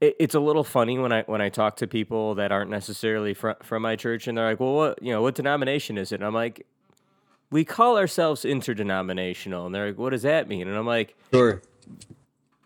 it, 0.00 0.16
it's 0.18 0.34
a 0.34 0.40
little 0.40 0.64
funny 0.64 0.98
when 0.98 1.12
I 1.12 1.22
when 1.22 1.40
I 1.40 1.48
talk 1.48 1.76
to 1.76 1.86
people 1.86 2.34
that 2.34 2.52
aren't 2.52 2.70
necessarily 2.70 3.32
from 3.32 3.54
from 3.62 3.82
my 3.82 3.96
church, 3.96 4.26
and 4.26 4.36
they're 4.36 4.50
like, 4.50 4.60
"Well, 4.60 4.74
what 4.74 5.02
you 5.02 5.12
know, 5.12 5.22
what 5.22 5.34
denomination 5.34 5.96
is 5.98 6.12
it?" 6.12 6.16
And 6.16 6.24
I'm 6.24 6.34
like, 6.34 6.66
"We 7.50 7.64
call 7.64 7.96
ourselves 7.96 8.44
interdenominational," 8.44 9.66
and 9.66 9.74
they're 9.74 9.88
like, 9.88 9.98
"What 9.98 10.10
does 10.10 10.22
that 10.22 10.48
mean?" 10.48 10.68
And 10.68 10.76
I'm 10.76 10.86
like, 10.86 11.16
"Sure." 11.32 11.62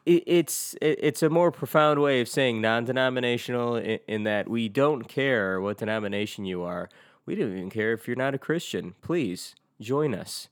It, 0.06 0.24
it's 0.26 0.74
it, 0.80 0.98
it's 1.02 1.22
a 1.22 1.30
more 1.30 1.50
profound 1.50 2.00
way 2.00 2.20
of 2.20 2.28
saying 2.28 2.60
non-denominational 2.60 3.76
in, 3.76 3.98
in 4.08 4.24
that 4.24 4.48
we 4.48 4.68
don't 4.68 5.08
care 5.08 5.60
what 5.60 5.78
denomination 5.78 6.44
you 6.44 6.62
are. 6.62 6.88
We 7.26 7.34
don't 7.34 7.52
even 7.52 7.70
care 7.70 7.92
if 7.92 8.06
you're 8.06 8.16
not 8.16 8.34
a 8.34 8.38
Christian. 8.38 8.94
Please 9.02 9.54
join 9.80 10.14
us. 10.14 10.48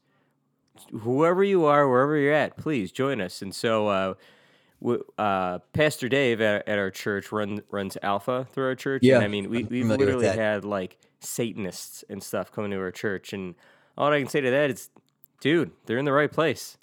Whoever 1.00 1.42
you 1.42 1.64
are, 1.64 1.88
wherever 1.88 2.16
you're 2.16 2.32
at, 2.32 2.56
please 2.56 2.92
join 2.92 3.20
us. 3.20 3.42
And 3.42 3.54
so. 3.54 3.88
Uh, 3.88 4.14
uh, 5.18 5.58
Pastor 5.72 6.08
Dave 6.08 6.40
at, 6.40 6.68
at, 6.68 6.78
our 6.78 6.90
church 6.90 7.32
run, 7.32 7.62
runs 7.70 7.96
Alpha 8.02 8.46
through 8.52 8.66
our 8.66 8.74
church. 8.74 9.02
Yeah, 9.02 9.16
and 9.16 9.24
I 9.24 9.28
mean, 9.28 9.50
we, 9.50 9.64
we've 9.64 9.86
literally 9.86 10.28
had 10.28 10.64
like 10.64 10.98
Satanists 11.20 12.04
and 12.08 12.22
stuff 12.22 12.52
coming 12.52 12.70
to 12.70 12.78
our 12.78 12.92
church. 12.92 13.32
And 13.32 13.54
all 13.98 14.12
I 14.12 14.20
can 14.20 14.28
say 14.28 14.40
to 14.40 14.50
that 14.50 14.70
is, 14.70 14.88
dude, 15.40 15.72
they're 15.84 15.98
in 15.98 16.04
the 16.04 16.12
right 16.12 16.32
place. 16.32 16.78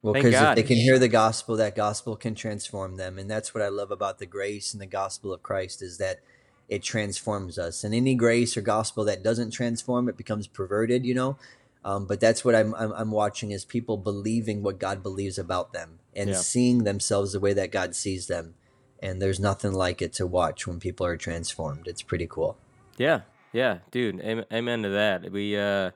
Well, 0.00 0.14
because 0.14 0.34
if 0.34 0.54
they 0.54 0.62
can 0.62 0.76
hear 0.76 0.98
the 0.98 1.08
gospel, 1.08 1.56
that 1.56 1.74
gospel 1.74 2.14
can 2.14 2.36
transform 2.36 2.96
them. 2.96 3.18
And 3.18 3.28
that's 3.28 3.52
what 3.52 3.62
I 3.62 3.68
love 3.68 3.90
about 3.90 4.20
the 4.20 4.26
grace 4.26 4.72
and 4.72 4.80
the 4.80 4.86
gospel 4.86 5.32
of 5.32 5.42
Christ 5.42 5.82
is 5.82 5.98
that 5.98 6.20
it 6.68 6.82
transforms 6.82 7.58
us. 7.58 7.82
And 7.82 7.92
any 7.92 8.14
grace 8.14 8.56
or 8.56 8.60
gospel 8.60 9.04
that 9.04 9.24
doesn't 9.24 9.50
transform, 9.50 10.08
it 10.08 10.16
becomes 10.16 10.46
perverted, 10.46 11.04
you 11.04 11.14
know? 11.14 11.36
Um, 11.84 12.06
but 12.06 12.20
that's 12.20 12.44
what 12.44 12.54
I'm, 12.54 12.74
I'm, 12.74 12.92
I'm 12.92 13.10
watching 13.10 13.50
is 13.50 13.64
people 13.64 13.96
believing 13.96 14.62
what 14.62 14.78
God 14.78 15.02
believes 15.02 15.38
about 15.38 15.72
them 15.72 15.98
and 16.14 16.30
yeah. 16.30 16.36
seeing 16.36 16.84
themselves 16.84 17.32
the 17.32 17.40
way 17.40 17.52
that 17.54 17.72
God 17.72 17.96
sees 17.96 18.28
them. 18.28 18.54
And 19.02 19.20
there's 19.20 19.40
nothing 19.40 19.72
like 19.72 20.00
it 20.00 20.12
to 20.14 20.26
watch 20.26 20.66
when 20.66 20.78
people 20.78 21.06
are 21.06 21.16
transformed. 21.16 21.86
It's 21.86 22.02
pretty 22.02 22.26
cool. 22.28 22.56
Yeah, 22.96 23.22
yeah, 23.52 23.78
dude. 23.90 24.20
Amen 24.52 24.82
to 24.82 24.88
that. 24.90 25.30
We 25.30 25.56
uh, 25.58 25.90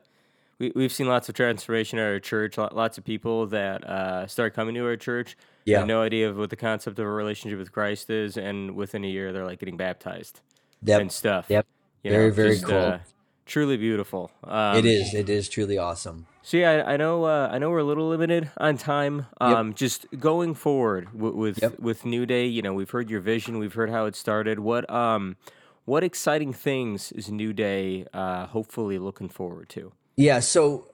we 0.61 0.71
we've 0.75 0.91
seen 0.93 1.07
lots 1.07 1.27
of 1.27 1.35
transformation 1.35 1.97
at 1.99 2.05
our 2.05 2.19
church. 2.19 2.57
Lots 2.57 2.97
of 2.97 3.03
people 3.03 3.47
that 3.47 3.83
uh, 3.83 4.27
start 4.27 4.53
coming 4.53 4.75
to 4.75 4.85
our 4.85 4.95
church. 4.95 5.35
Yeah, 5.65 5.79
have 5.79 5.87
no 5.87 6.01
idea 6.01 6.29
of 6.29 6.37
what 6.37 6.49
the 6.49 6.55
concept 6.55 6.99
of 6.99 7.05
a 7.05 7.09
relationship 7.09 7.59
with 7.59 7.71
Christ 7.71 8.09
is, 8.09 8.37
and 8.37 8.75
within 8.75 9.03
a 9.03 9.07
year 9.07 9.33
they're 9.33 9.45
like 9.45 9.59
getting 9.59 9.77
baptized 9.77 10.39
yep. 10.83 11.01
and 11.01 11.11
stuff. 11.11 11.45
Yep. 11.49 11.65
You 12.03 12.11
very 12.11 12.27
know, 12.29 12.33
very 12.33 12.53
just, 12.53 12.65
cool. 12.65 12.77
Uh, 12.77 12.99
truly 13.45 13.77
beautiful. 13.77 14.31
Um, 14.43 14.77
it 14.77 14.85
is. 14.85 15.13
It 15.13 15.29
is 15.29 15.49
truly 15.49 15.77
awesome. 15.77 16.27
So 16.43 16.57
yeah, 16.57 16.83
I, 16.85 16.93
I 16.93 16.97
know. 16.97 17.25
Uh, 17.25 17.49
I 17.51 17.57
know 17.57 17.69
we're 17.69 17.79
a 17.79 17.83
little 17.83 18.07
limited 18.09 18.49
on 18.57 18.77
time. 18.77 19.27
Um, 19.39 19.69
yep. 19.69 19.75
Just 19.75 20.05
going 20.19 20.53
forward 20.55 21.09
w- 21.13 21.35
with 21.35 21.61
yep. 21.61 21.79
with 21.79 22.05
New 22.05 22.25
Day, 22.25 22.45
you 22.45 22.61
know, 22.61 22.73
we've 22.73 22.89
heard 22.89 23.09
your 23.09 23.21
vision. 23.21 23.57
We've 23.59 23.73
heard 23.73 23.89
how 23.89 24.05
it 24.05 24.15
started. 24.15 24.59
What 24.59 24.89
um, 24.89 25.37
what 25.85 26.03
exciting 26.03 26.53
things 26.53 27.11
is 27.11 27.29
New 27.29 27.53
Day 27.53 28.05
uh, 28.13 28.47
hopefully 28.47 28.97
looking 28.99 29.29
forward 29.29 29.69
to? 29.69 29.91
Yeah. 30.15 30.39
So 30.39 30.87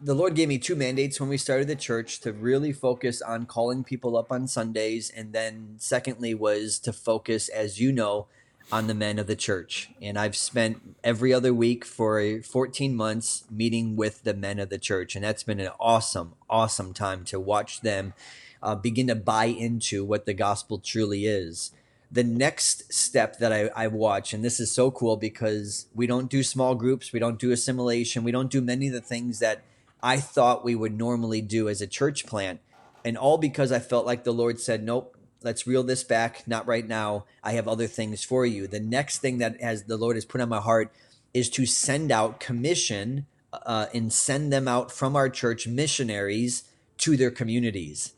the 0.00 0.14
Lord 0.14 0.34
gave 0.34 0.48
me 0.48 0.58
two 0.58 0.76
mandates 0.76 1.20
when 1.20 1.28
we 1.28 1.36
started 1.36 1.68
the 1.68 1.76
church 1.76 2.20
to 2.20 2.32
really 2.32 2.72
focus 2.72 3.22
on 3.22 3.46
calling 3.46 3.84
people 3.84 4.16
up 4.16 4.32
on 4.32 4.48
Sundays, 4.48 5.10
and 5.14 5.32
then 5.32 5.76
secondly 5.78 6.34
was 6.34 6.78
to 6.80 6.92
focus, 6.92 7.48
as 7.48 7.80
you 7.80 7.92
know 7.92 8.26
on 8.70 8.86
the 8.86 8.94
men 8.94 9.18
of 9.18 9.26
the 9.26 9.36
church. 9.36 9.90
And 10.00 10.18
I've 10.18 10.36
spent 10.36 10.96
every 11.04 11.32
other 11.32 11.52
week 11.52 11.84
for 11.84 12.40
14 12.42 12.94
months 12.94 13.44
meeting 13.50 13.96
with 13.96 14.24
the 14.24 14.34
men 14.34 14.58
of 14.58 14.70
the 14.70 14.78
church. 14.78 15.14
And 15.14 15.24
that's 15.24 15.42
been 15.42 15.60
an 15.60 15.72
awesome, 15.78 16.34
awesome 16.48 16.94
time 16.94 17.24
to 17.24 17.40
watch 17.40 17.80
them 17.82 18.14
uh, 18.62 18.74
begin 18.74 19.08
to 19.08 19.14
buy 19.14 19.46
into 19.46 20.04
what 20.04 20.24
the 20.24 20.34
gospel 20.34 20.78
truly 20.78 21.26
is. 21.26 21.72
The 22.12 22.22
next 22.22 22.92
step 22.92 23.38
that 23.38 23.52
I, 23.52 23.70
I 23.74 23.86
watch, 23.86 24.34
and 24.34 24.44
this 24.44 24.60
is 24.60 24.70
so 24.70 24.90
cool 24.90 25.16
because 25.16 25.86
we 25.94 26.06
don't 26.06 26.30
do 26.30 26.42
small 26.42 26.74
groups, 26.74 27.12
we 27.12 27.18
don't 27.18 27.38
do 27.38 27.50
assimilation, 27.50 28.22
we 28.22 28.32
don't 28.32 28.50
do 28.50 28.60
many 28.60 28.88
of 28.88 28.92
the 28.92 29.00
things 29.00 29.38
that 29.38 29.62
I 30.02 30.18
thought 30.18 30.64
we 30.64 30.74
would 30.74 30.96
normally 30.96 31.40
do 31.40 31.70
as 31.70 31.80
a 31.80 31.86
church 31.86 32.26
plant. 32.26 32.60
And 33.04 33.16
all 33.16 33.38
because 33.38 33.72
I 33.72 33.78
felt 33.78 34.04
like 34.04 34.24
the 34.24 34.32
Lord 34.32 34.60
said, 34.60 34.82
nope, 34.82 35.16
let's 35.42 35.66
reel 35.66 35.82
this 35.82 36.04
back. 36.04 36.46
Not 36.46 36.66
right 36.66 36.86
now. 36.86 37.24
I 37.42 37.52
have 37.52 37.66
other 37.66 37.86
things 37.86 38.22
for 38.22 38.44
you. 38.44 38.66
The 38.66 38.80
next 38.80 39.18
thing 39.18 39.38
that 39.38 39.60
has 39.60 39.84
the 39.84 39.96
Lord 39.96 40.16
has 40.16 40.24
put 40.24 40.40
on 40.40 40.48
my 40.48 40.60
heart 40.60 40.92
is 41.32 41.48
to 41.50 41.66
send 41.66 42.12
out 42.12 42.40
commission 42.40 43.26
uh, 43.52 43.86
and 43.94 44.12
send 44.12 44.52
them 44.52 44.68
out 44.68 44.92
from 44.92 45.16
our 45.16 45.28
church 45.28 45.66
missionaries 45.66 46.64
to 46.98 47.16
their 47.16 47.30
communities. 47.30 48.12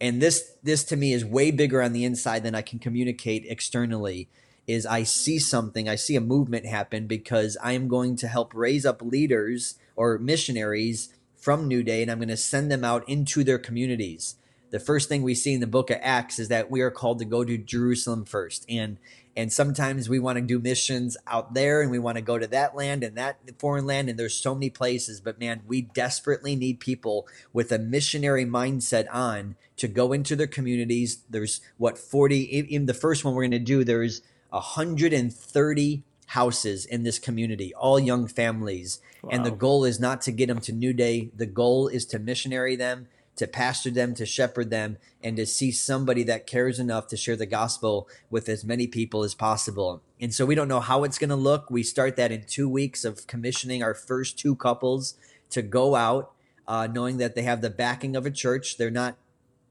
And 0.00 0.22
this 0.22 0.54
this 0.62 0.84
to 0.84 0.96
me 0.96 1.12
is 1.12 1.24
way 1.24 1.50
bigger 1.50 1.82
on 1.82 1.92
the 1.92 2.04
inside 2.04 2.42
than 2.42 2.54
I 2.54 2.62
can 2.62 2.78
communicate 2.78 3.44
externally. 3.48 4.28
Is 4.66 4.86
I 4.86 5.02
see 5.02 5.38
something, 5.38 5.88
I 5.88 5.96
see 5.96 6.16
a 6.16 6.20
movement 6.20 6.64
happen 6.64 7.06
because 7.06 7.56
I 7.62 7.72
am 7.72 7.88
going 7.88 8.14
to 8.16 8.28
help 8.28 8.54
raise 8.54 8.86
up 8.86 9.02
leaders 9.02 9.74
or 9.96 10.18
missionaries 10.18 11.12
from 11.36 11.66
New 11.66 11.82
Day, 11.82 12.02
and 12.02 12.10
I'm 12.10 12.18
going 12.18 12.28
to 12.28 12.36
send 12.36 12.70
them 12.70 12.84
out 12.84 13.08
into 13.08 13.42
their 13.42 13.58
communities 13.58 14.36
the 14.70 14.80
first 14.80 15.08
thing 15.08 15.22
we 15.22 15.34
see 15.34 15.52
in 15.52 15.60
the 15.60 15.66
book 15.66 15.90
of 15.90 15.98
Acts 16.00 16.38
is 16.38 16.48
that 16.48 16.70
we 16.70 16.80
are 16.80 16.90
called 16.90 17.18
to 17.18 17.24
go 17.24 17.44
to 17.44 17.58
Jerusalem 17.58 18.24
first. 18.24 18.64
And 18.68 18.98
and 19.36 19.52
sometimes 19.52 20.08
we 20.08 20.18
want 20.18 20.36
to 20.36 20.42
do 20.42 20.58
missions 20.58 21.16
out 21.26 21.54
there 21.54 21.80
and 21.80 21.90
we 21.90 21.98
want 21.98 22.16
to 22.16 22.22
go 22.22 22.38
to 22.38 22.46
that 22.48 22.74
land 22.74 23.02
and 23.02 23.16
that 23.16 23.38
foreign 23.58 23.86
land 23.86 24.08
and 24.08 24.18
there's 24.18 24.34
so 24.34 24.54
many 24.54 24.70
places 24.70 25.20
but 25.20 25.38
man 25.38 25.62
we 25.66 25.82
desperately 25.82 26.56
need 26.56 26.80
people 26.80 27.26
with 27.52 27.70
a 27.70 27.78
missionary 27.78 28.44
mindset 28.44 29.06
on 29.12 29.54
to 29.76 29.88
go 29.88 30.12
into 30.12 30.34
their 30.34 30.46
communities 30.46 31.22
there's 31.30 31.60
what 31.78 31.96
40 31.96 32.42
in 32.42 32.86
the 32.86 32.94
first 32.94 33.24
one 33.24 33.34
we're 33.34 33.42
going 33.42 33.52
to 33.52 33.58
do 33.58 33.84
there's 33.84 34.22
130 34.50 36.02
houses 36.26 36.84
in 36.84 37.02
this 37.04 37.18
community 37.18 37.72
all 37.74 37.98
young 37.98 38.26
families 38.26 39.00
wow. 39.22 39.30
and 39.32 39.46
the 39.46 39.50
goal 39.50 39.84
is 39.84 40.00
not 40.00 40.20
to 40.22 40.32
get 40.32 40.48
them 40.48 40.60
to 40.60 40.72
new 40.72 40.92
day 40.92 41.30
the 41.34 41.46
goal 41.46 41.88
is 41.88 42.04
to 42.06 42.18
missionary 42.18 42.76
them 42.76 43.06
to 43.40 43.46
pastor 43.46 43.90
them, 43.90 44.14
to 44.14 44.26
shepherd 44.26 44.68
them, 44.68 44.98
and 45.24 45.34
to 45.38 45.46
see 45.46 45.72
somebody 45.72 46.22
that 46.24 46.46
cares 46.46 46.78
enough 46.78 47.06
to 47.08 47.16
share 47.16 47.36
the 47.36 47.46
gospel 47.46 48.06
with 48.28 48.50
as 48.50 48.66
many 48.66 48.86
people 48.86 49.24
as 49.24 49.34
possible. 49.34 50.02
And 50.20 50.34
so 50.34 50.44
we 50.44 50.54
don't 50.54 50.68
know 50.68 50.80
how 50.80 51.04
it's 51.04 51.18
going 51.18 51.30
to 51.30 51.36
look. 51.36 51.70
We 51.70 51.82
start 51.82 52.16
that 52.16 52.30
in 52.30 52.44
two 52.44 52.68
weeks 52.68 53.02
of 53.02 53.26
commissioning 53.26 53.82
our 53.82 53.94
first 53.94 54.38
two 54.38 54.54
couples 54.54 55.14
to 55.48 55.62
go 55.62 55.94
out, 55.94 56.32
uh, 56.68 56.86
knowing 56.86 57.16
that 57.16 57.34
they 57.34 57.42
have 57.42 57.62
the 57.62 57.70
backing 57.70 58.14
of 58.14 58.26
a 58.26 58.30
church. 58.30 58.76
They're 58.76 58.90
not, 58.90 59.16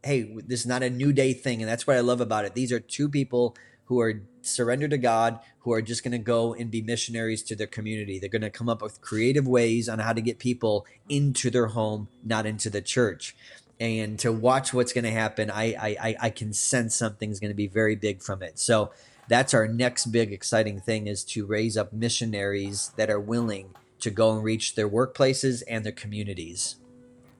hey, 0.03 0.33
this 0.47 0.61
is 0.61 0.65
not 0.65 0.81
a 0.81 0.89
new 0.89 1.13
day 1.13 1.33
thing. 1.33 1.61
And 1.61 1.69
that's 1.69 1.85
what 1.85 1.95
I 1.95 1.99
love 1.99 2.21
about 2.21 2.45
it. 2.45 2.55
These 2.55 2.71
are 2.71 2.79
two 2.79 3.07
people 3.07 3.55
who 3.89 3.99
are 3.99 4.23
surrendered 4.41 4.91
to 4.91 4.97
God, 4.97 5.39
who 5.59 5.73
are 5.73 5.81
just 5.81 6.03
going 6.03 6.13
to 6.13 6.17
go 6.17 6.53
and 6.53 6.71
be 6.71 6.81
missionaries 6.81 7.43
to 7.43 7.55
their 7.55 7.67
community. 7.67 8.17
They're 8.17 8.29
going 8.29 8.41
to 8.41 8.49
come 8.49 8.69
up 8.69 8.81
with 8.81 9.01
creative 9.01 9.47
ways 9.47 9.89
on 9.89 9.99
how 9.99 10.13
to 10.13 10.21
get 10.21 10.39
people 10.39 10.87
into 11.09 11.51
their 11.51 11.67
home, 11.67 12.07
not 12.23 12.45
into 12.45 12.69
the 12.69 12.81
church 12.81 13.35
and 13.79 14.19
to 14.19 14.31
watch 14.31 14.73
what's 14.73 14.91
going 14.91 15.05
to 15.05 15.11
happen, 15.11 15.49
I, 15.49 15.95
I 16.01 16.15
I 16.19 16.29
can 16.29 16.51
sense 16.51 16.95
something's 16.95 17.39
going 17.39 17.51
to 17.51 17.55
be 17.55 17.67
very 17.67 17.95
big 17.95 18.21
from 18.21 18.43
it. 18.43 18.59
So 18.59 18.91
that's 19.29 19.53
our 19.53 19.67
next 19.67 20.07
big 20.07 20.33
exciting 20.33 20.81
thing 20.81 21.07
is 21.07 21.23
to 21.23 21.45
raise 21.45 21.77
up 21.77 21.93
missionaries 21.93 22.91
that 22.97 23.09
are 23.09 23.19
willing 23.19 23.75
to 23.99 24.09
go 24.09 24.33
and 24.33 24.43
reach 24.43 24.75
their 24.75 24.89
workplaces 24.89 25.63
and 25.69 25.85
their 25.85 25.93
communities. 25.93 26.75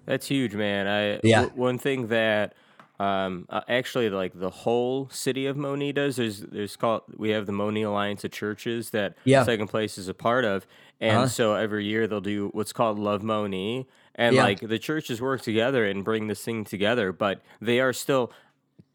That's 0.05 0.27
huge, 0.27 0.55
man. 0.55 0.87
I 0.87 1.19
yeah. 1.23 1.43
W- 1.43 1.61
one 1.61 1.77
thing 1.77 2.07
that 2.07 2.53
um, 2.99 3.45
uh, 3.49 3.61
actually 3.69 4.09
like 4.09 4.37
the 4.37 4.49
whole 4.49 5.09
city 5.09 5.45
of 5.45 5.55
does. 5.95 6.17
There's 6.17 6.41
there's 6.41 6.75
called 6.75 7.03
we 7.15 7.29
have 7.29 7.45
the 7.45 7.53
Monee 7.53 7.83
Alliance 7.83 8.23
of 8.23 8.31
Churches 8.31 8.89
that 8.89 9.15
yeah. 9.23 9.43
Second 9.43 9.67
Place 9.67 9.97
is 9.97 10.09
a 10.09 10.13
part 10.13 10.43
of, 10.43 10.67
and 10.99 11.17
uh-huh. 11.17 11.27
so 11.27 11.55
every 11.55 11.85
year 11.85 12.07
they'll 12.07 12.19
do 12.19 12.49
what's 12.53 12.73
called 12.73 12.99
Love 12.99 13.23
Monee, 13.23 13.87
and 14.15 14.35
yeah. 14.35 14.43
like 14.43 14.59
the 14.59 14.77
churches 14.77 15.21
work 15.21 15.41
together 15.41 15.85
and 15.85 16.03
bring 16.03 16.27
this 16.27 16.43
thing 16.43 16.65
together, 16.65 17.13
but 17.13 17.41
they 17.61 17.79
are 17.79 17.93
still 17.93 18.31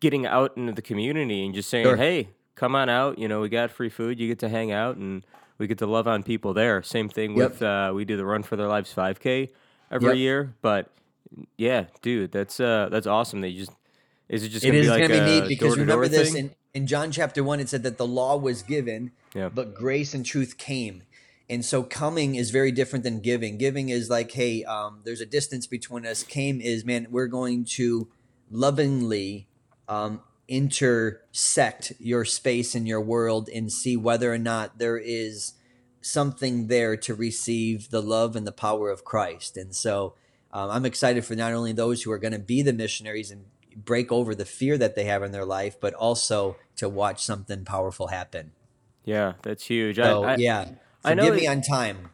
getting 0.00 0.26
out 0.26 0.54
into 0.56 0.72
the 0.72 0.82
community 0.82 1.44
and 1.44 1.54
just 1.54 1.70
saying, 1.70 1.86
sure. 1.86 1.96
"Hey, 1.96 2.28
come 2.56 2.74
on 2.74 2.90
out. 2.90 3.18
You 3.18 3.26
know, 3.26 3.40
we 3.40 3.48
got 3.48 3.70
free 3.70 3.88
food. 3.88 4.20
You 4.20 4.28
get 4.28 4.38
to 4.40 4.50
hang 4.50 4.70
out 4.70 4.96
and 4.96 5.24
we 5.56 5.66
get 5.66 5.78
to 5.78 5.86
love 5.86 6.06
on 6.06 6.22
people 6.22 6.52
there." 6.52 6.82
Same 6.82 7.08
thing 7.08 7.34
yep. 7.36 7.52
with 7.52 7.62
uh, 7.62 7.92
we 7.94 8.04
do 8.04 8.18
the 8.18 8.26
Run 8.26 8.42
for 8.42 8.56
Their 8.56 8.68
Lives 8.68 8.92
5K 8.94 9.48
every 9.90 10.08
yep. 10.08 10.16
year, 10.16 10.54
but 10.60 10.90
yeah, 11.56 11.84
dude, 12.02 12.32
that's 12.32 12.60
uh 12.60 12.88
that's 12.90 13.06
awesome. 13.06 13.40
They 13.40 13.54
just 13.54 13.72
is 14.28 14.42
it 14.42 14.48
just 14.48 14.64
gonna 14.64 14.74
it 14.76 14.80
is 14.80 14.88
like 14.88 15.00
it 15.00 15.10
is 15.10 15.18
gonna 15.18 15.30
be 15.30 15.40
neat 15.40 15.48
because 15.48 15.76
remember 15.76 16.08
this 16.08 16.34
in, 16.34 16.54
in 16.72 16.86
John 16.86 17.10
chapter 17.10 17.44
one 17.44 17.60
it 17.60 17.68
said 17.68 17.82
that 17.82 17.98
the 17.98 18.06
law 18.06 18.36
was 18.36 18.62
given, 18.62 19.12
yeah. 19.34 19.48
but 19.48 19.74
grace 19.74 20.14
and 20.14 20.24
truth 20.24 20.58
came. 20.58 21.02
And 21.48 21.62
so 21.64 21.82
coming 21.82 22.36
is 22.36 22.50
very 22.50 22.72
different 22.72 23.04
than 23.04 23.20
giving. 23.20 23.58
Giving 23.58 23.90
is 23.90 24.08
like, 24.08 24.32
hey, 24.32 24.64
um, 24.64 25.00
there's 25.04 25.20
a 25.20 25.26
distance 25.26 25.66
between 25.66 26.06
us. 26.06 26.22
Came 26.22 26.60
is, 26.60 26.86
man, 26.86 27.06
we're 27.10 27.26
going 27.26 27.66
to 27.76 28.08
lovingly 28.50 29.46
um, 29.86 30.22
intersect 30.48 31.92
your 31.98 32.24
space 32.24 32.74
and 32.74 32.88
your 32.88 33.00
world 33.00 33.50
and 33.54 33.70
see 33.70 33.96
whether 33.96 34.32
or 34.32 34.38
not 34.38 34.78
there 34.78 34.96
is 34.96 35.52
something 36.00 36.68
there 36.68 36.96
to 36.96 37.14
receive 37.14 37.90
the 37.90 38.02
love 38.02 38.36
and 38.36 38.46
the 38.46 38.52
power 38.52 38.90
of 38.90 39.04
Christ. 39.04 39.56
And 39.56 39.74
so 39.74 40.14
um, 40.52 40.70
I'm 40.70 40.86
excited 40.86 41.24
for 41.24 41.34
not 41.34 41.52
only 41.52 41.72
those 41.72 42.02
who 42.02 42.10
are 42.10 42.18
going 42.18 42.32
to 42.32 42.38
be 42.38 42.62
the 42.62 42.72
missionaries 42.72 43.30
and 43.30 43.44
break 43.76 44.12
over 44.12 44.34
the 44.34 44.44
fear 44.44 44.78
that 44.78 44.94
they 44.94 45.04
have 45.04 45.22
in 45.22 45.32
their 45.32 45.44
life, 45.44 45.80
but 45.80 45.94
also 45.94 46.56
to 46.76 46.88
watch 46.88 47.24
something 47.24 47.64
powerful 47.64 48.08
happen. 48.08 48.52
Yeah, 49.04 49.34
that's 49.42 49.66
huge. 49.66 49.96
So, 49.96 50.24
I, 50.24 50.32
I, 50.32 50.36
yeah. 50.36 50.70
I 51.04 51.14
know. 51.14 51.32
me 51.32 51.46
on 51.46 51.60
time. 51.60 52.10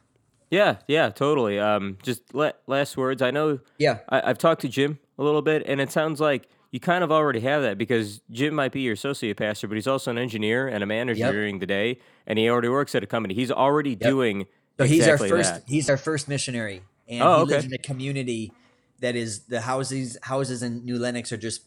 Yeah, 0.51 0.79
yeah, 0.89 1.11
totally. 1.11 1.61
Um, 1.61 1.99
just 2.03 2.23
last 2.35 2.97
words. 2.97 3.23
I 3.23 3.31
know. 3.31 3.61
Yeah. 3.79 3.99
I, 4.09 4.31
I've 4.31 4.39
talked 4.39 4.63
to 4.63 4.69
Jim 4.69 4.99
a 5.17 5.23
little 5.23 5.43
bit, 5.43 5.63
and 5.67 5.81
it 5.81 5.93
sounds 5.93 6.21
like 6.21 6.49
you 6.73 6.81
kind 6.81 7.05
of 7.05 7.13
already 7.13 7.41
have 7.41 7.63
that 7.63 7.79
because 7.79 8.21
Jim 8.31 8.55
might 8.55 8.73
be 8.73 8.81
your 8.81 8.95
associate 8.95 9.37
pastor, 9.37 9.69
but 9.69 9.77
he's 9.77 9.87
also 9.87 10.11
an 10.11 10.19
engineer 10.19 10.67
and 10.67 10.83
a 10.83 10.87
manager 10.87 11.21
yep. 11.21 11.33
during 11.33 11.61
the 11.61 11.67
day, 11.67 12.01
and 12.27 12.39
he 12.39 12.49
already 12.49 12.69
works 12.69 12.97
at 12.97 13.05
a 13.05 13.07
company. 13.07 13.35
He's 13.35 13.53
already 13.53 13.91
yep. 13.91 14.01
doing. 14.01 14.47
So 14.79 14.85
he's 14.85 14.99
exactly 14.99 15.31
our 15.31 15.37
first. 15.37 15.55
That. 15.55 15.63
He's 15.69 15.89
our 15.89 15.97
first 15.97 16.29
missionary, 16.29 16.83
and 17.09 17.23
oh, 17.23 17.37
he 17.37 17.43
okay. 17.43 17.55
lives 17.55 17.65
in 17.67 17.73
a 17.73 17.79
community 17.79 18.53
that 19.01 19.17
is 19.17 19.41
the 19.45 19.63
houses 19.63 20.17
houses 20.23 20.63
in 20.63 20.85
New 20.85 20.99
Lenox 20.99 21.33
are 21.33 21.37
just 21.37 21.63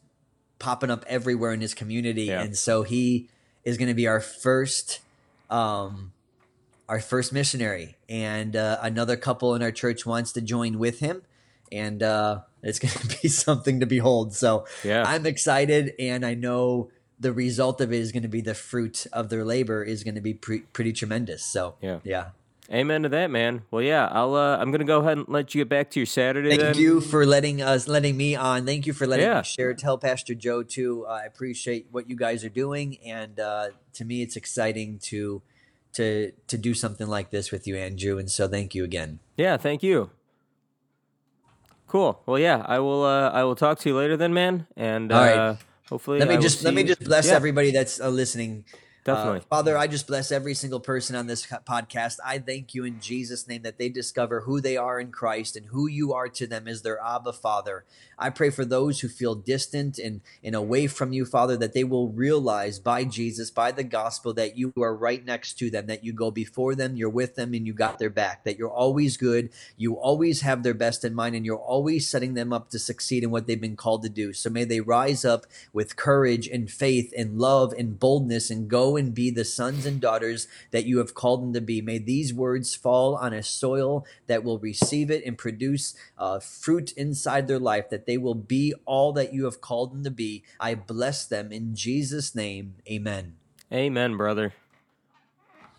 popping 0.59 0.89
up 0.89 1.03
everywhere 1.07 1.51
in 1.53 1.61
his 1.61 1.73
community, 1.73 2.25
yeah. 2.25 2.41
and 2.41 2.57
so 2.57 2.83
he 2.83 3.29
is 3.63 3.77
going 3.77 3.89
to 3.89 3.93
be 3.93 4.07
our 4.07 4.19
first 4.19 4.99
um, 5.49 6.13
our 6.87 6.99
first 6.99 7.33
missionary, 7.33 7.97
and 8.07 8.55
uh, 8.55 8.77
another 8.81 9.17
couple 9.17 9.55
in 9.55 9.63
our 9.63 9.71
church 9.71 10.05
wants 10.05 10.31
to 10.33 10.41
join 10.41 10.79
with 10.79 10.99
him, 10.99 11.23
and 11.71 12.01
uh, 12.03 12.41
it's 12.61 12.79
going 12.79 12.93
to 12.93 13.21
be 13.21 13.27
something 13.27 13.79
to 13.79 13.85
behold. 13.85 14.33
So 14.33 14.65
yeah. 14.83 15.03
I'm 15.05 15.25
excited, 15.25 15.93
and 15.99 16.25
I 16.25 16.33
know 16.33 16.89
the 17.19 17.33
result 17.33 17.81
of 17.81 17.93
it 17.93 17.99
is 17.99 18.11
going 18.11 18.23
to 18.23 18.29
be 18.29 18.41
the 18.41 18.53
fruit 18.53 19.07
of 19.13 19.29
their 19.29 19.45
labor 19.45 19.83
is 19.83 20.03
going 20.03 20.15
to 20.15 20.21
be 20.21 20.33
pre- 20.33 20.61
pretty 20.73 20.93
tremendous. 20.93 21.43
So 21.43 21.75
yeah, 21.81 21.99
yeah. 22.03 22.29
Amen 22.73 23.03
to 23.03 23.09
that, 23.09 23.29
man. 23.29 23.61
Well, 23.69 23.83
yeah, 23.83 24.07
I'll. 24.11 24.33
Uh, 24.33 24.57
I'm 24.57 24.71
gonna 24.71 24.83
go 24.83 24.99
ahead 24.99 25.19
and 25.19 25.27
let 25.29 25.53
you 25.53 25.61
get 25.61 25.69
back 25.69 25.91
to 25.91 25.99
your 25.99 26.07
Saturday. 26.07 26.49
Thank 26.49 26.61
then. 26.61 26.77
you 26.77 27.01
for 27.01 27.23
letting 27.23 27.61
us, 27.61 27.87
letting 27.87 28.17
me 28.17 28.35
on. 28.35 28.65
Thank 28.65 28.87
you 28.87 28.93
for 28.93 29.05
letting 29.05 29.27
yeah. 29.27 29.37
me 29.37 29.43
share. 29.43 29.75
Tell 29.75 29.99
Pastor 29.99 30.33
Joe 30.33 30.63
too. 30.63 31.05
Uh, 31.07 31.11
I 31.11 31.25
appreciate 31.25 31.87
what 31.91 32.09
you 32.09 32.15
guys 32.15 32.43
are 32.43 32.49
doing, 32.49 32.97
and 33.05 33.39
uh, 33.39 33.67
to 33.93 34.05
me, 34.05 34.23
it's 34.23 34.35
exciting 34.35 34.97
to 35.03 35.43
to 35.93 36.31
to 36.47 36.57
do 36.57 36.73
something 36.73 37.07
like 37.07 37.29
this 37.29 37.51
with 37.51 37.67
you, 37.67 37.77
Andrew. 37.77 38.17
And 38.17 38.31
so, 38.31 38.47
thank 38.47 38.73
you 38.73 38.83
again. 38.83 39.19
Yeah, 39.37 39.57
thank 39.57 39.83
you. 39.83 40.09
Cool. 41.85 42.23
Well, 42.25 42.39
yeah, 42.39 42.65
I 42.65 42.79
will. 42.79 43.03
Uh, 43.03 43.29
I 43.29 43.43
will 43.43 43.55
talk 43.55 43.77
to 43.81 43.89
you 43.89 43.95
later, 43.95 44.17
then, 44.17 44.33
man. 44.33 44.65
And 44.75 45.11
All 45.11 45.21
right. 45.21 45.37
Uh, 45.37 45.55
hopefully, 45.89 46.17
let 46.17 46.27
me 46.27 46.37
I 46.37 46.39
just 46.39 46.63
let 46.63 46.73
me 46.73 46.83
just 46.83 47.03
bless 47.03 47.27
yeah. 47.27 47.35
everybody 47.35 47.69
that's 47.69 48.01
uh, 48.01 48.09
listening. 48.09 48.65
Definitely. 49.03 49.39
Uh, 49.39 49.43
Father, 49.49 49.77
I 49.77 49.87
just 49.87 50.07
bless 50.07 50.31
every 50.31 50.53
single 50.53 50.79
person 50.79 51.15
on 51.15 51.27
this 51.27 51.45
podcast. 51.45 52.19
I 52.25 52.39
thank 52.39 52.73
you 52.73 52.85
in 52.85 53.01
Jesus' 53.01 53.47
name 53.47 53.63
that 53.63 53.77
they 53.77 53.89
discover 53.89 54.41
who 54.41 54.61
they 54.61 54.77
are 54.77 54.99
in 54.99 55.11
Christ 55.11 55.57
and 55.57 55.65
who 55.67 55.87
you 55.87 56.13
are 56.13 56.29
to 56.29 56.47
them 56.47 56.67
as 56.67 56.81
their 56.81 56.99
Abba 57.03 57.33
Father. 57.33 57.83
I 58.17 58.29
pray 58.29 58.49
for 58.49 58.63
those 58.63 59.01
who 59.01 59.09
feel 59.09 59.35
distant 59.35 59.97
and, 59.99 60.21
and 60.41 60.55
away 60.55 60.87
from 60.87 61.11
you, 61.11 61.25
Father, 61.25 61.57
that 61.57 61.73
they 61.73 61.83
will 61.83 62.09
realize 62.09 62.79
by 62.79 63.03
Jesus, 63.03 63.51
by 63.51 63.71
the 63.71 63.83
gospel, 63.83 64.33
that 64.35 64.57
you 64.57 64.71
are 64.77 64.95
right 64.95 65.23
next 65.25 65.55
to 65.55 65.69
them, 65.69 65.87
that 65.87 66.05
you 66.05 66.13
go 66.13 66.31
before 66.31 66.73
them, 66.73 66.95
you're 66.95 67.09
with 67.09 67.35
them, 67.35 67.53
and 67.53 67.67
you 67.67 67.73
got 67.73 67.99
their 67.99 68.09
back, 68.09 68.45
that 68.45 68.57
you're 68.57 68.71
always 68.71 69.17
good, 69.17 69.49
you 69.75 69.95
always 69.95 70.41
have 70.41 70.63
their 70.63 70.73
best 70.73 71.03
in 71.03 71.13
mind, 71.13 71.35
and 71.35 71.45
you're 71.45 71.57
always 71.57 72.07
setting 72.07 72.35
them 72.35 72.53
up 72.53 72.69
to 72.69 72.79
succeed 72.79 73.23
in 73.23 73.31
what 73.31 73.47
they've 73.47 73.59
been 73.59 73.75
called 73.75 74.03
to 74.03 74.09
do. 74.09 74.31
So 74.31 74.49
may 74.49 74.63
they 74.63 74.79
rise 74.79 75.25
up 75.25 75.45
with 75.73 75.97
courage 75.97 76.47
and 76.47 76.71
faith 76.71 77.13
and 77.17 77.39
love 77.39 77.73
and 77.77 77.99
boldness 77.99 78.49
and 78.49 78.69
go 78.93 78.97
and 78.97 79.13
be 79.13 79.31
the 79.31 79.45
sons 79.45 79.85
and 79.85 79.99
daughters 79.99 80.47
that 80.71 80.85
you 80.85 80.99
have 80.99 81.13
called 81.13 81.41
them 81.41 81.53
to 81.53 81.61
be. 81.61 81.81
May 81.81 81.97
these 81.97 82.33
words 82.33 82.75
fall 82.75 83.15
on 83.15 83.33
a 83.33 83.43
soil 83.43 84.05
that 84.27 84.43
will 84.43 84.59
receive 84.59 85.09
it 85.09 85.23
and 85.25 85.37
produce 85.37 85.95
uh, 86.17 86.39
fruit 86.39 86.91
inside 86.93 87.47
their 87.47 87.59
life, 87.59 87.89
that 87.89 88.05
they 88.05 88.17
will 88.17 88.35
be 88.35 88.73
all 88.85 89.13
that 89.13 89.33
you 89.33 89.45
have 89.45 89.61
called 89.61 89.93
them 89.93 90.03
to 90.03 90.11
be. 90.11 90.43
I 90.59 90.75
bless 90.75 91.25
them 91.25 91.51
in 91.51 91.75
Jesus' 91.75 92.35
name. 92.35 92.75
Amen. 92.89 93.35
Amen, 93.71 94.17
brother. 94.17 94.53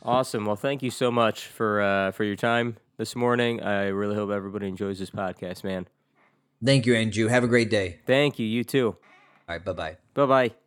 Awesome. 0.02 0.44
Well, 0.44 0.56
thank 0.56 0.82
you 0.82 0.90
so 0.90 1.10
much 1.10 1.46
for 1.46 1.80
uh, 1.80 2.10
for 2.10 2.24
your 2.24 2.36
time 2.36 2.76
this 2.98 3.16
morning. 3.16 3.62
I 3.62 3.86
really 3.86 4.14
hope 4.14 4.30
everybody 4.30 4.68
enjoys 4.68 4.98
this 4.98 5.10
podcast, 5.10 5.64
man. 5.64 5.86
Thank 6.62 6.84
you, 6.84 6.94
Andrew. 6.94 7.28
Have 7.28 7.44
a 7.44 7.48
great 7.48 7.70
day. 7.70 8.00
Thank 8.06 8.38
you. 8.38 8.46
You 8.46 8.64
too. 8.64 8.96
All 9.48 9.54
right. 9.54 9.64
Bye 9.64 9.72
bye. 9.72 9.96
Bye 10.12 10.26
bye. 10.26 10.63